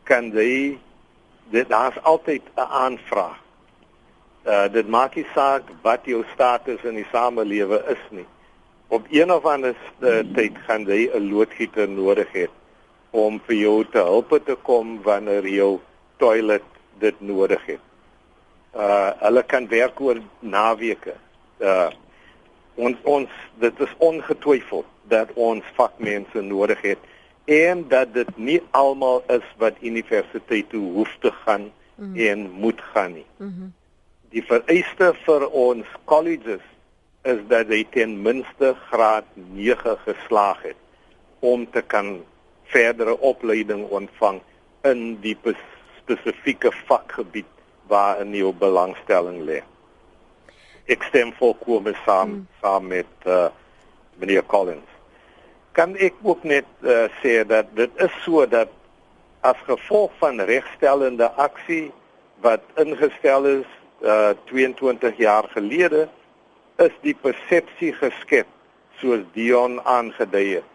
[0.04, 0.78] kan jy
[1.50, 3.38] dit daar's altyd 'n aanvraag.
[4.46, 8.26] Uh dit maak nie saak wat jou status in die samelewing is nie
[8.92, 12.46] op een of ander uh, tyd gaan jy 'n loodgieter nodig hê
[13.10, 15.80] om vir jou te help te kom wanneer jou
[16.16, 16.66] toilet
[16.98, 17.80] dit nodig het.
[18.76, 21.14] Uh hulle kan werk oor naweke.
[21.60, 21.88] Uh
[22.74, 23.28] ons ons
[23.64, 26.98] dit is ongetwyfeld dat ons vakmense nodig het
[27.44, 32.16] en dat dit nie almal is wat universiteit toe hoef te gaan mm.
[32.16, 33.26] en moet gaan nie.
[33.36, 33.72] Mm -hmm.
[34.28, 36.64] Die vereiste vir ons colleges
[37.22, 40.78] is dat hy ten minste graad 9 geslaag het
[41.38, 42.16] om te kan
[42.72, 44.40] verdere opleiding ontvang
[44.88, 45.36] in die
[46.00, 47.46] spesifieke vakgebied
[47.86, 49.60] waarin jou belangstelling lê.
[50.90, 52.46] Ek stem volkome saam hmm.
[52.62, 53.50] saam met uh,
[54.18, 54.88] meneer Collins.
[55.78, 58.72] Kan ek ook net uh, sê dat dit is so dat
[59.46, 61.92] as gevolg van regstellende aksie
[62.42, 63.70] wat ingestel is
[64.02, 66.08] uh, 22 jaar gelede
[66.84, 68.48] is die persepsie geskep
[69.00, 70.68] soos Dion aangedui het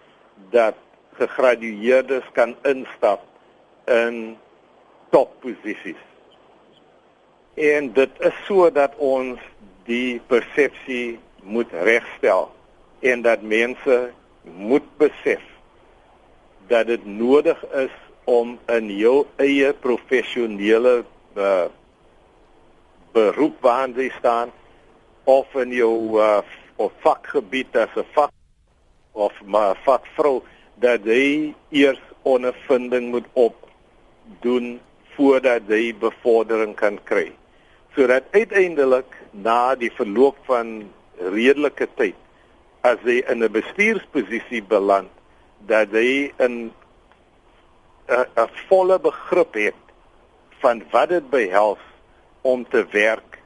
[0.54, 0.78] dat
[1.18, 3.24] gegradueerdes kan instap
[3.90, 4.38] in
[5.10, 6.00] topposisies.
[7.58, 9.42] En dit is sodat ons
[9.88, 12.52] die persepsie moet regstel
[13.00, 13.98] en dat mense
[14.44, 15.44] moet besef
[16.68, 17.94] dat dit nodig is
[18.28, 21.02] om in jou eie professionele
[21.40, 21.68] uh,
[23.16, 24.52] beroep waarin jy staan
[25.28, 26.40] of in jou uh,
[26.80, 28.32] of vakgebied as 'n vak
[29.12, 30.42] of maar vakvrou
[30.80, 33.56] dat jy eers ondervinding moet op
[34.42, 34.80] doen
[35.16, 37.34] voordat jy bevordering kan kry.
[37.96, 42.16] Sodat uiteindelik na die verloop van redelike tyd
[42.86, 45.12] as jy in 'n bestuursposisie beland
[45.68, 46.72] dat jy in
[48.08, 49.84] 'n volle begrip het
[50.62, 51.84] van wat dit behels
[52.42, 53.37] om te werk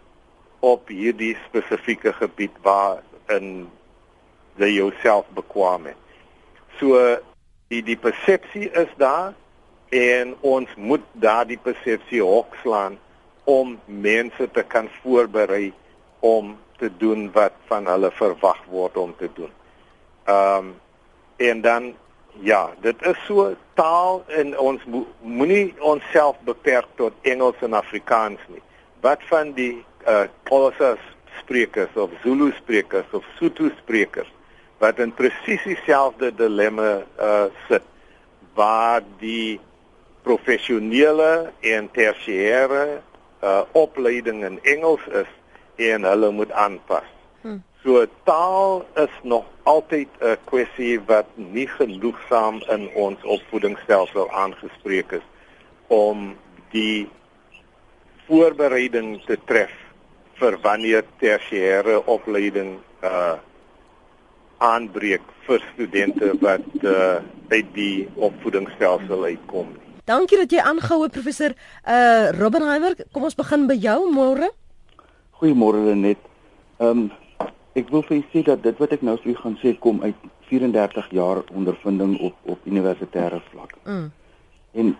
[0.62, 3.01] op hierdie spesifieke gebied waar
[3.34, 3.68] in
[4.62, 5.99] jy jouself bekwam het.
[6.80, 6.97] So
[7.72, 9.34] die die persepsie is daar
[9.91, 12.99] en ons moet daardie persepsie hokslaan
[13.49, 15.72] om mense te kan voorberei
[16.20, 19.51] om te doen wat van hulle verwag word om te doen.
[20.26, 20.80] Ehm um,
[21.41, 21.93] en dan
[22.39, 28.39] ja, dit is so taal en ons mo moenie onsself beperk tot Engels en Afrikaans
[28.47, 28.62] nie.
[29.01, 30.97] Wat van die uh Xhosa
[31.39, 34.30] sprekers of Zulu sprekers of Sotho sprekers
[34.82, 37.86] wat in presies dieselfde dilemma uh sit
[38.54, 39.60] waar die
[40.24, 43.02] professionele en tersiêre
[43.41, 45.30] uh opleiding in Engels is
[45.82, 47.08] en hulle moet aanpas.
[47.41, 47.64] Hmm.
[47.84, 55.26] So taal is nog altyd 'n kwessie wat nie genoegsaam in ons opvoedingsstelsel aangespreek is
[55.88, 56.38] om
[56.72, 57.10] die
[58.28, 59.80] voorbereiding te tref
[60.42, 63.38] vir wanneer tersiêre opleiding uh
[64.62, 67.22] aanbreek vir studente wat uh
[67.52, 69.72] uit die opvoedingsstelsel uitkom.
[70.06, 72.98] Dankie dat jy aangehou het professor uh Robbenheimer.
[73.14, 74.52] Kom ons begin by jou môre.
[75.42, 76.22] Goeiemôre net.
[76.80, 77.12] Ehm um,
[77.74, 80.02] ek wil vir u sê dat dit wat ek nou vir u gaan sê kom
[80.04, 83.78] uit 34 jaar ondervinding op op universitêre vlak.
[83.86, 84.10] Mm.
[84.74, 84.96] En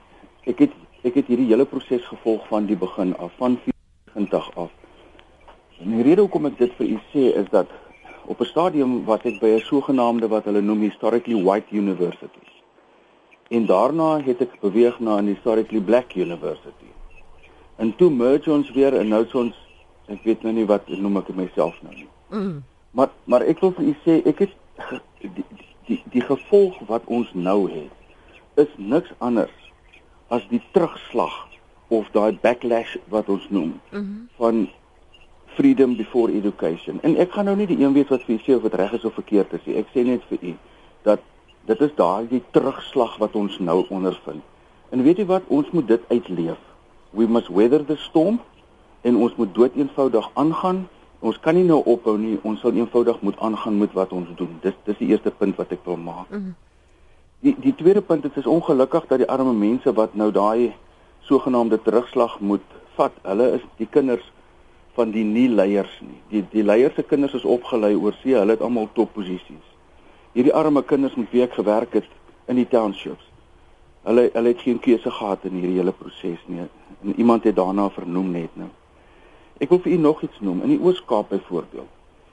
[0.48, 3.60] ek het ek het hierdie hele proses gevolg van die begin af van
[4.14, 4.72] 94 af.
[5.84, 7.70] En die rede hoekom ek dit vir u sê is dat
[8.30, 12.46] op 'n stadium was ek by 'n sogenaamde wat hulle noem historically white university.
[13.50, 16.90] En daarna het ek beweeg na 'n historically black university.
[17.76, 19.56] En toe merge ons weer en nou is ons
[20.08, 22.08] ek weet nou nie wat noem ek myself nou nie.
[22.30, 22.64] Mm.
[22.92, 24.54] Maar maar ek wil vir u sê ek het
[25.22, 25.46] die,
[25.86, 27.92] die die gevolg wat ons nou het
[28.56, 29.56] is niks anders
[30.28, 31.48] as die terugslag
[31.88, 34.28] of daai backlash wat ons noem mm -hmm.
[34.38, 34.70] van
[35.56, 37.00] freedom before education.
[37.02, 39.06] En ek gaan nou nie die een weet wat vir sê of dit reg is
[39.06, 39.76] of verkeerd is nie.
[39.82, 40.54] Ek sê net vir u
[41.08, 41.20] dat
[41.70, 44.44] dit is daai terugslag wat ons nou ondervind.
[44.92, 46.60] En weet jy wat, ons moet dit uitleef.
[47.16, 48.40] We must weather the storm
[49.02, 50.88] en ons moet dood eenvoudig aangaan.
[51.20, 52.40] Ons kan nie nou ophou nie.
[52.48, 54.58] Ons sal eenvoudig moet aangaan met wat ons doen.
[54.62, 56.30] Dis dis die eerste punt wat ek wil maak.
[56.30, 56.56] Mm -hmm.
[57.42, 60.74] Die die tweede punt dit is ongelukkig dat die arme mense wat nou daai
[61.20, 63.12] sogenaamde terugslag moet vat.
[63.22, 64.32] Hulle is die kinders
[64.96, 66.20] van die nie leiers nie.
[66.30, 69.68] Die die leiers se kinders is opgelei oor see, hulle het almal topposisies.
[70.36, 72.08] Hierdie arme kinders moet week gewerk het
[72.48, 73.28] in die townships.
[74.04, 76.68] Hulle hulle het geen keuse gehad in hierdie hele proses nie.
[77.04, 78.70] En iemand het daarna vernoem net nou.
[79.62, 80.64] Ek wil vir u nog iets noem.
[80.66, 81.90] In die Oos-Kaap byvoorbeeld,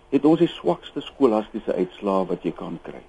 [0.09, 3.03] het ons die swakste skolastiese uitslae wat jy kan kry.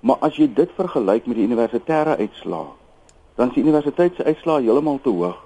[0.00, 2.72] Maar as jy dit vergelyk met die universitêre uitslae,
[3.36, 5.36] dan is die universiteit se uitslae heeltemal te hoog.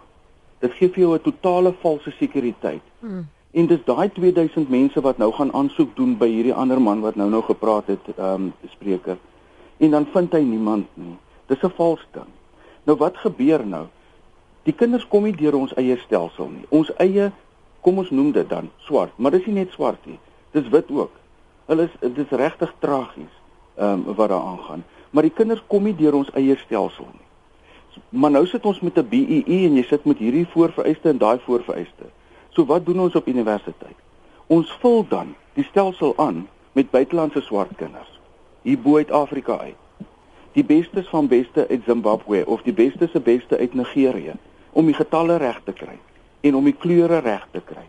[0.59, 2.83] Dit gee vir jou 'n totale valse sekuriteit.
[3.01, 3.29] Hmm.
[3.51, 7.15] En dis daai 2000 mense wat nou gaan aansoek doen by hierdie ander man wat
[7.15, 9.17] nou nou gepraat het, ehm um, spreker.
[9.77, 11.17] En dan vind hy niemand nie.
[11.47, 12.33] Dis 'n vals ding.
[12.85, 13.87] Nou wat gebeur nou?
[14.63, 16.65] Die kinders kom nie deur ons eie stelsel nie.
[16.69, 17.33] Ons eie
[17.81, 20.19] kom ons noem dit dan swart, maar dis nie net swart nie.
[20.51, 21.11] Dis wit ook.
[21.67, 23.35] Hulle is dit is regtig tragies
[23.75, 24.85] ehm um, wat daar aangaan.
[25.11, 27.26] Maar die kinders kom nie deur ons eie stelsel nie
[28.09, 31.19] maar nou sit ons met 'n BEE e en jy sit met hierdie voorvereiste en
[31.19, 32.05] daai voorvereiste.
[32.51, 33.97] So wat doen ons op universiteit?
[34.47, 38.17] Ons vul dan die stelsel aan met buitelandse swart kinders
[38.67, 39.79] hier bo uit Afrika uit.
[40.53, 44.35] Die bestes van beste uit Zimbabwe of die bestes se beste uit Nigerië
[44.73, 45.99] om die getalle reg te kry
[46.41, 47.85] en om die kleure reg te kry.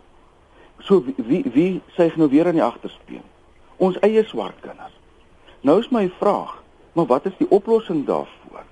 [0.86, 3.26] So wie wie sê nou weer aan die agterspeen?
[3.78, 4.94] Ons eie swart kinders.
[5.62, 6.54] Nou is my vraag,
[6.94, 8.66] maar wat is die oplossing daarvoor?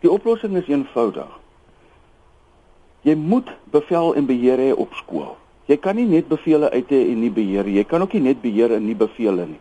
[0.00, 1.28] Die oplossing is eenvoudig.
[3.04, 5.34] Jy moet bevel en beheer hê op skool.
[5.68, 7.78] Jy kan nie net bevele uit hê en nie beheer nie.
[7.78, 9.60] Jy kan ook nie net beheer en nie bevele nie.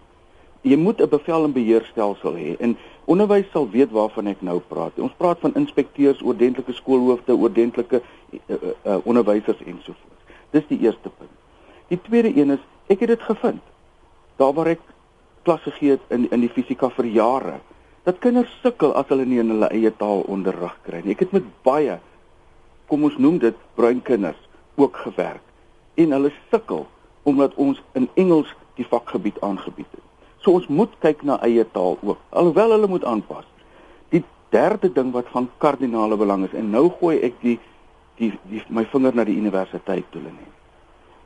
[0.67, 4.99] Jy moet 'n bevel en beheerstelsel hê en onderwys sal weet waarvan ek nou praat.
[4.99, 10.23] Ons praat van inspekteurs, oordentlike skoolhoofde, oordentlike uh, uh, uh, onderwysers ensovoorts.
[10.51, 11.31] Dis die eerste punt.
[11.87, 13.61] Die tweede een is ek het dit gevind.
[14.35, 14.81] Daar waar ek
[15.43, 17.59] klas gegee het in in die fisika vir jare
[18.10, 21.14] dat kinders sukkel as hulle nie in hulle eie taal onderrig kry nie.
[21.14, 21.99] Ek het met baie
[22.89, 24.39] kom ons noem dit bruin kinders
[24.82, 25.45] ook gewerk
[26.01, 26.88] en hulle sukkel
[27.30, 28.49] omdat ons in Engels
[28.80, 30.05] die vakgebied aangebied het.
[30.41, 33.45] So ons moet kyk na eie taal ook alhoewel hulle moet aanpas.
[34.16, 34.24] Die
[34.55, 37.60] derde ding wat van kardinale belang is en nou gooi ek die
[38.20, 40.34] die, die my vinger na die universiteit toe lê.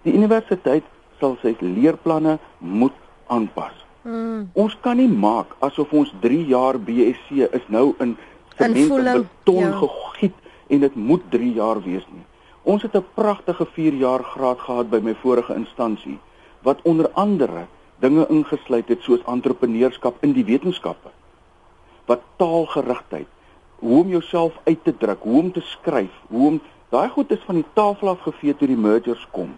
[0.04, 0.86] Die universiteit
[1.22, 2.98] sal sy leerplanne moet
[3.32, 3.83] aanpas.
[4.04, 4.49] Mm.
[4.54, 8.18] Ons kan nie maak asof ons 3 jaar BSc is nou in
[8.58, 9.78] sement en beton ja.
[9.80, 10.36] gegiet
[10.68, 12.26] en dit moet 3 jaar wees nie.
[12.64, 16.20] Ons het 'n pragtige 4 jaar graad gehad by my vorige instansie
[16.62, 17.66] wat onder andere
[17.99, 21.10] dinge ingesluit het soos entrepreneurskap in die wetenskappe.
[22.06, 23.28] Wat taalgerigtheid,
[23.76, 27.43] hoe om jouself uit te druk, hoe om te skryf, hoe om daai goed is
[27.45, 29.56] van die tafel af gevee toe die mergers kom.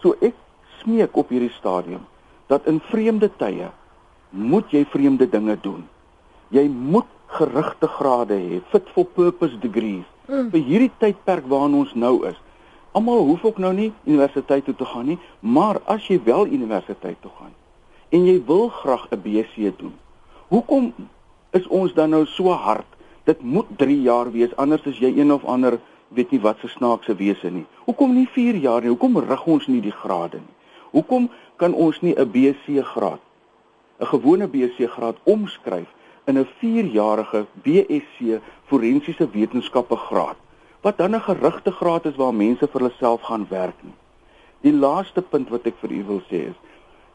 [0.00, 0.34] So ek
[0.80, 2.06] smeek op hierdie stadium
[2.48, 3.70] dat in vreemde tye
[4.30, 5.86] moet jy vreemde dinge doen.
[6.48, 10.06] Jy moet gerigte grade hê, fit for purpose degrees.
[10.28, 10.50] Mm.
[10.52, 12.36] vir hierdie tydperk waarin ons nou is.
[12.92, 17.16] Almal hoef ook nou nie universiteit toe te gaan nie, maar as jy wel universiteit
[17.22, 17.54] toe gaan
[18.12, 19.94] en jy wil graag 'n BSc doen.
[20.48, 20.92] Hoekom
[21.52, 22.86] is ons dan nou so hard?
[23.24, 26.68] Dit moet 3 jaar wees anders as jy een of ander weet nie wat se
[26.68, 27.66] snaakse wese nie.
[27.84, 28.88] Hoekom nie 4 jaar nie?
[28.88, 30.54] Hoekom rig ons nie die grade nie?
[30.90, 33.20] Hoekom kan ons nie 'n BSc graad
[34.00, 35.88] 'n gewone BSc graad omskryf
[36.26, 40.36] in 'n 4-jarige BSc forensiese wetenskappe graad
[40.80, 43.96] wat dan 'n gerigte graad is waar mense vir hulle self gaan werk nie.
[44.60, 46.58] Die laaste punt wat ek vir u wil sê is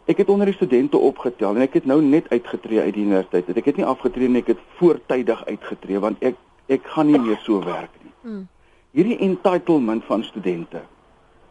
[0.05, 3.57] ek het onder die studente opgetel en ek het nou net uitgetree uit die universiteit.
[3.57, 6.35] Ek het nie afgetree nie, ek het voortydig uitgetree want ek
[6.67, 8.11] ek gaan nie meer so werk nie.
[8.21, 8.47] Hmm.
[8.91, 10.81] Hierdie entitlement van studente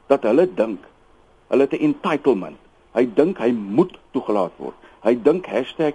[0.07, 0.81] dat hulle dink
[1.53, 2.59] hulle het 'n entitlement.
[2.97, 4.75] Hy dink hy moet toegelaat word.
[5.05, 5.47] Hy dink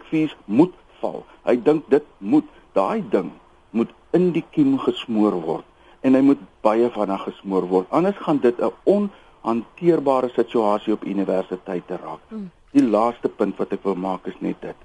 [0.10, 1.26] #fees moet val.
[1.46, 3.32] Hy dink dit moet daai ding
[3.70, 5.66] moet in die kiem gesmoor word
[6.06, 7.88] en hy moet baie vinnig gesmoor word.
[7.90, 12.20] Anders gaan dit 'n onhanteerbare situasie op universiteite raak.
[12.30, 12.52] Hmm.
[12.72, 14.76] Die laaste punt wat ek wil maak is net dit.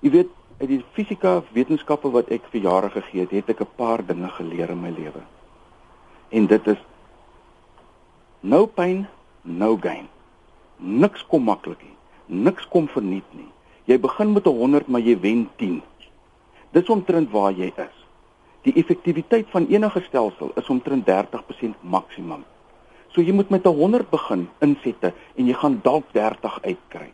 [0.00, 0.30] Jy weet,
[0.60, 4.28] uit die fisika wetenskappe wat ek vir jare gegee het, het ek 'n paar dinge
[4.28, 5.22] geleer in my lewe.
[6.30, 6.78] En dit is
[8.40, 9.06] no pain,
[9.44, 10.08] no gain.
[10.76, 11.96] Niks kom maklik nie.
[12.44, 13.48] Niks kom verniet nie.
[13.84, 15.82] Jy begin met 'n 100, maar jy wen 10.
[16.72, 17.96] Dis omtrent waar jy is.
[18.62, 22.44] Die effektiwiteit van enige stelsel is omtrent 30% maksimum.
[23.12, 27.12] So jy moet met 'n 100 begin insette en jy gaan dalk 30 uitkry.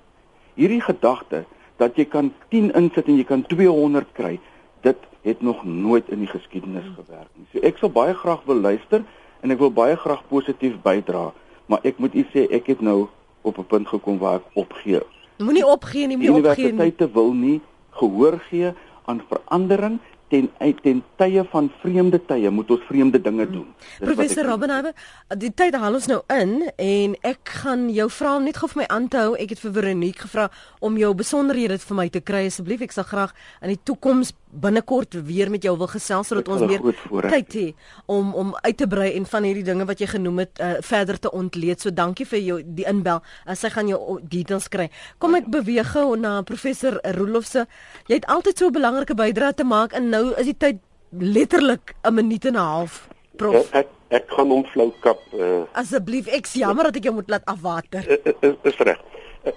[0.55, 1.45] Hierdie gedagte
[1.77, 4.39] dat jy kan 10 insit en jy kan 200 kry,
[4.81, 7.47] dit het nog nooit in die geskiedenis gewerk nie.
[7.53, 9.05] So ek sal baie graag wil luister
[9.41, 11.33] en ek wil baie graag positief bydra,
[11.71, 13.07] maar ek moet u sê ek het nou
[13.47, 15.01] op 'n punt gekom waar ek opgee.
[15.39, 16.73] Moenie opgee nie, moenie opgee nie.
[16.73, 17.61] Universiteite wil nie
[17.91, 18.73] gehoor gee
[19.05, 20.01] aan verandering
[20.31, 20.51] ten
[20.83, 23.67] ten tye van vreemde tye moet ons vreemde dinge doen.
[23.99, 24.95] Dis Professor Robbenheimer,
[25.37, 28.87] die tyd haal ons nou in en ek gaan jou vra net gou vir my
[28.97, 29.35] aan te hou.
[29.35, 30.51] Ek het vir Veronique gevra
[30.81, 32.81] om jou besonderhede vir my te kry asseblief.
[32.87, 36.83] Ek sal graag in die toekoms binnekort weer met jou wil gesels sodat ons meer
[37.31, 37.75] tyd het
[38.07, 41.19] om om uit te brei en van hierdie dinge wat jy genoem het uh, verder
[41.19, 41.81] te ontleed.
[41.81, 43.23] So dankie vir jou die inbel.
[43.47, 44.89] As sy gaan jou details kry.
[45.19, 47.67] Kom ek beweeg gou na professor Rolof se.
[48.09, 50.79] Jy het altyd so 'n belangrike bydrae te maak en nou is die tyd
[51.11, 53.09] letterlik 'n minuut en 'n half.
[53.37, 53.73] Prof.
[53.73, 55.21] Ek ek gaan hom flou kap.
[55.33, 58.03] Uh, Asseblief, ek jammer dat ek jou moet laat afwater.
[58.43, 58.99] Is, is reg.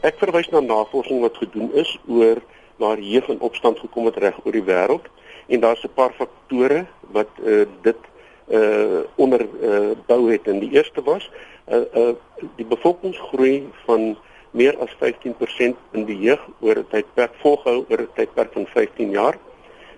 [0.01, 2.37] Ek verwys na navorsing wat gedoen is oor
[2.77, 5.05] waar jeug in opstand gekom het reg oor die wêreld
[5.47, 7.97] en daar's 'n paar faktore wat uh, dit
[8.49, 11.31] uh onder uh bou het en die eerste was
[11.71, 12.15] uh, uh
[12.55, 14.17] die bevolkingsgroei van
[14.53, 19.09] meer as 15% in die jeug oor 'n tydperk volgehou oor 'n tydperk van 15
[19.09, 19.37] jaar.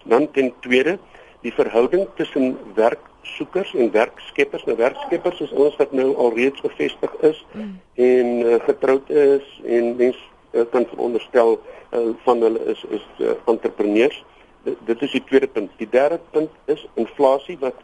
[0.04, 0.98] Dan ten tweede
[1.42, 4.64] die verhouding tussen werksoekers en werkskeppers.
[4.66, 7.80] Nou werkskeppers is ons wat nou al reeds gevestig is mm.
[7.94, 10.18] en uh, getroud is en mens
[10.56, 11.60] uh, kan veronderstel
[11.92, 14.24] uh, van hulle is is uh, entrepreneurs.
[14.64, 15.72] D dit is die tweede punt.
[15.78, 17.76] Die derde punt is inflasie wat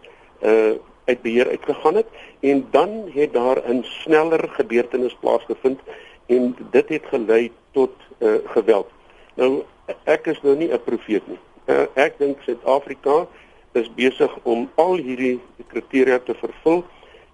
[0.41, 2.07] uh uit beheer uitgegaan het
[2.39, 5.79] en dan het daar 'n sneller gebeurtenis plaasgevind
[6.25, 8.87] en dit het gelei tot uh geweld.
[9.35, 9.63] Nou
[10.03, 11.39] ek is nou nie 'n profeet nie.
[11.65, 13.27] Uh, ek dink Suid-Afrika
[13.71, 16.83] is besig om al hierdie kriteria te vervul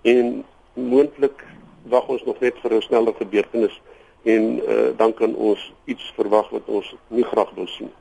[0.01, 1.43] en moontlik
[1.89, 3.81] wag ons nog net vir 'n sneller gebeurtenis
[4.27, 7.93] en uh, dan kan ons iets verwag wat ons nie graag wil sien.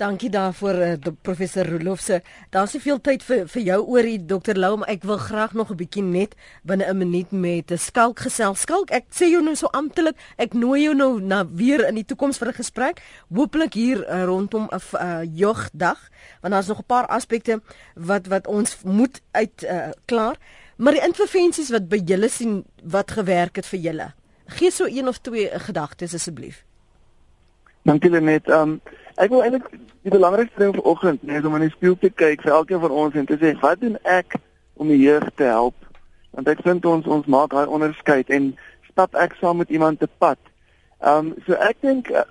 [0.00, 0.92] Dankie daarvoor uh,
[1.22, 2.22] professor Rolofse.
[2.50, 5.70] Daar's soveel tyd vir vir jou oor die dokter Lou, maar ek wil graag nog
[5.70, 6.34] 'n bietjie net
[6.64, 8.60] binne 'n minuut met 'n skalk gesels.
[8.60, 12.04] Skalk, ek sê jou nou so amptelik, ek nooi jou nou na weer in die
[12.04, 16.00] toekoms vir 'n gesprek, hooplik hier uh, rondom 'n uh, jeugdag,
[16.40, 17.60] want daar's nog 'n paar aspekte
[17.94, 20.36] wat wat ons moet uit uh, klaar.
[20.76, 24.21] Maar die intervensies wat by julle sien wat gewerk het vir julle.
[24.58, 26.64] Gee so een of twee gedagtes asseblief.
[27.82, 28.48] Dankie Lenet.
[28.48, 28.80] Um
[29.20, 29.66] ek wil eintlik
[30.02, 33.16] die belangrikste ding vanoggend net om in die spieël te kyk vir elkeen van ons
[33.18, 34.38] en te sê wat doen ek
[34.80, 35.76] om die jeug te help?
[36.32, 38.52] Want ek vind ons ons maak daai onderskeid en
[38.88, 40.38] stap ek saam met iemand te pad.
[41.00, 42.24] Um so ek dink uh,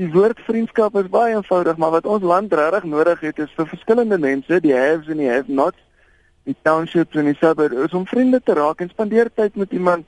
[0.00, 3.68] die woord vriendskap is baie eenvoudig, maar wat ons land regtig nodig het is vir
[3.68, 5.80] verskillende mense, die haves en die have-nots,
[6.48, 10.06] die townships en die suburbs om vriende te raak en spandeer tyd met iemand,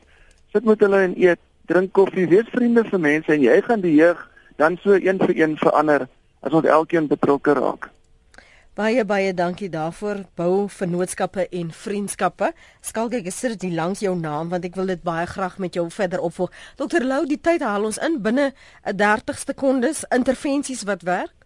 [0.55, 3.95] sit met hulle en eet, drink koffie, wees vriende vir mense en jy gaan die
[3.95, 4.21] jeug
[4.59, 6.09] dan so een vir een verander
[6.43, 7.91] as ons elkeen betrokke raak.
[8.73, 10.23] Baie baie dankie daarvoor.
[10.35, 12.55] Bou vennootskappe en vriendskappe.
[12.81, 15.85] Skalk ek sit dit langs jou naam want ek wil dit baie graag met jou
[15.93, 16.49] verder opvolg.
[16.81, 18.55] Dr Lou, die tyd haal ons in binne
[18.89, 21.37] 'n 30 sekondes intervensies wat werk.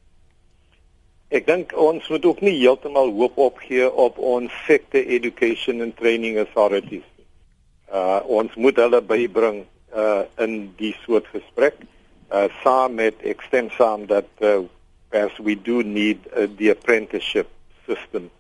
[1.35, 6.39] Ek dink ons moet ook nie heeltemal hoop opgee op ons sector education and training
[6.39, 7.03] authorities.
[7.91, 11.75] Uh ons moet hulle bybring uh in die soort gesprek
[12.31, 14.63] uh saam met ek stem saam dat uh,
[15.13, 17.49] as we do need uh, the apprenticeship
[17.87, 18.31] system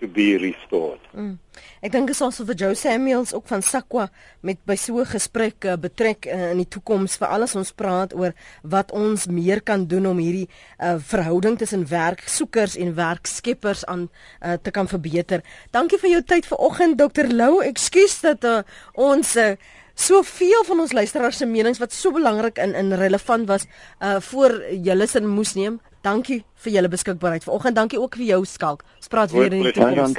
[0.00, 1.00] to be restored.
[1.16, 1.38] Mm.
[1.80, 4.08] Ek dink is ons vir Joe Samuels ook van Sakwa
[4.44, 8.12] met by so 'n gesprek uh, betrek uh, in die toekoms vir alles ons praat
[8.12, 14.08] oor wat ons meer kan doen om hierdie uh, verhouding tussen werksoekers en werkskeppers aan
[14.44, 15.40] uh, te kan verbeter.
[15.70, 17.62] Dankie vir jou tyd vanoggend Dr Lou.
[17.64, 18.60] Ekskuus dat uh,
[18.92, 19.56] ons uh,
[19.96, 23.64] soveel van ons luisteraars se menings wat so belangrik in in relevant was
[24.00, 25.80] uh voor julle sin moes neem.
[26.02, 27.44] Dankie vir julle beskikbaarheid.
[27.44, 28.84] Vanoggend dankie ook vir jou skalk.
[28.96, 30.14] Ons praat weer in die toekoms.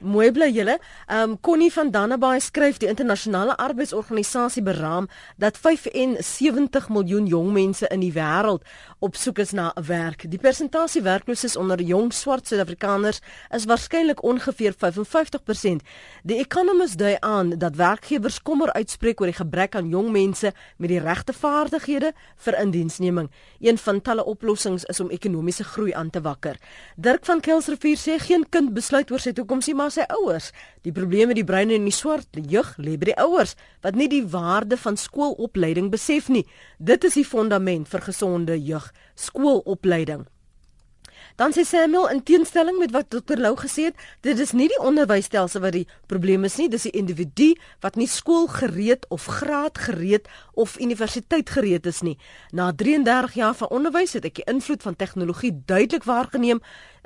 [0.00, 0.78] Mooi bly julle.
[1.06, 7.88] Ehm um, Connie van Dannebaai skryf die internasionale arbeidsorganisasie beraam dat 75 miljoen jong mense
[7.94, 8.66] in die wêreld
[8.98, 10.26] op soek is na werk.
[10.30, 13.20] Die persentasie werklooses onder jong swart Suid-Afrikaners
[13.54, 15.86] is waarskynlik ongeveer 55%.
[16.22, 20.88] Die Economist dui aan dat werkgewers kommer uitspreek oor die gebrek aan jong mense met
[20.88, 23.30] die regte vaardighede vir indiensneming.
[23.60, 26.56] Een van talle oplossings is om ekonomie ekonomiese groei aan te wakker.
[26.96, 30.52] Dirk van Kelsrivier sê geen kind besluit oor sy toekoms nie, maar sy ouers.
[30.82, 34.08] Die probleem met die brein en die swart jeug lê by die ouers wat nie
[34.08, 36.46] die waarde van skoolopleiding besef nie.
[36.78, 40.26] Dit is die fondament vir gesonde jeug, skoolopleiding.
[41.38, 44.80] Dan sê Samuel in teenstelling met wat Dr Lou gesê het, dit is nie die
[44.82, 47.52] onderwysstelsel wat die probleem is nie, dis die individu
[47.84, 50.26] wat nie skoolgereed of graadgereed
[50.58, 52.16] of universiteit gereed is nie.
[52.50, 56.58] Na 33 jaar van onderwys het ek die invloed van tegnologie duidelik waargeneem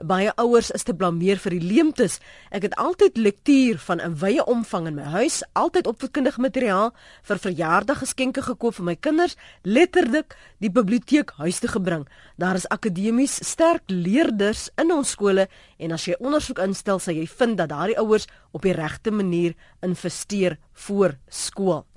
[0.06, 2.18] baie ouers is te blameer vir die leemtes.
[2.50, 6.92] Ek het altyd lektuur van 'n wye omvang in my huis, altyd opvoedkundige materiaal
[7.22, 12.08] vir verjaardaggeskenke gekoop vir my kinders, letterlik die biblioteek huis toe gebring.
[12.38, 15.48] Daar is akademies sterk leerders in ons skole
[15.78, 19.54] en as jy ondersoek instel, sal jy vind dat daardie ouers op die regte manier
[19.80, 21.91] investeer voor skool.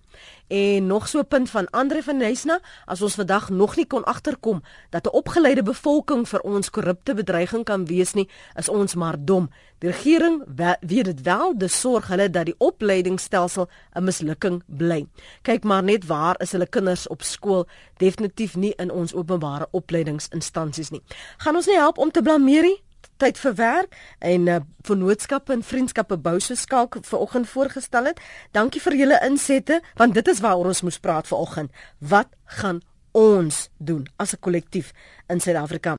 [0.48, 4.04] En nog so 'n punt van Andre van Nysna, as ons vandag nog nie kon
[4.04, 9.16] agterkom dat 'n opgeleide bevolking vir ons korrupte bedreiging kan wees nie, is ons maar
[9.20, 9.50] dom.
[9.80, 10.44] Die regering
[10.80, 15.08] weet dit wel, dis sorg hulle dat die opleidingsstelsel 'n mislukking bly.
[15.42, 20.90] Kyk maar net waar is hulle kinders op skool, definitief nie in ons openbare opleidingsinstansies
[20.90, 21.02] nie.
[21.38, 22.84] Gaan ons nie help om te blameer nie?
[23.22, 28.20] Tyd vir werk en uh, vennootskappe en vriendskappe bou so skalk vanoggend voorgestel het.
[28.52, 31.72] Dankie vir julle insette want dit is waaroor ons moes praat vanoggend.
[32.00, 32.82] Wat gaan
[33.16, 34.92] ons doen as 'n kollektief
[35.30, 35.94] in Suid-Afrika?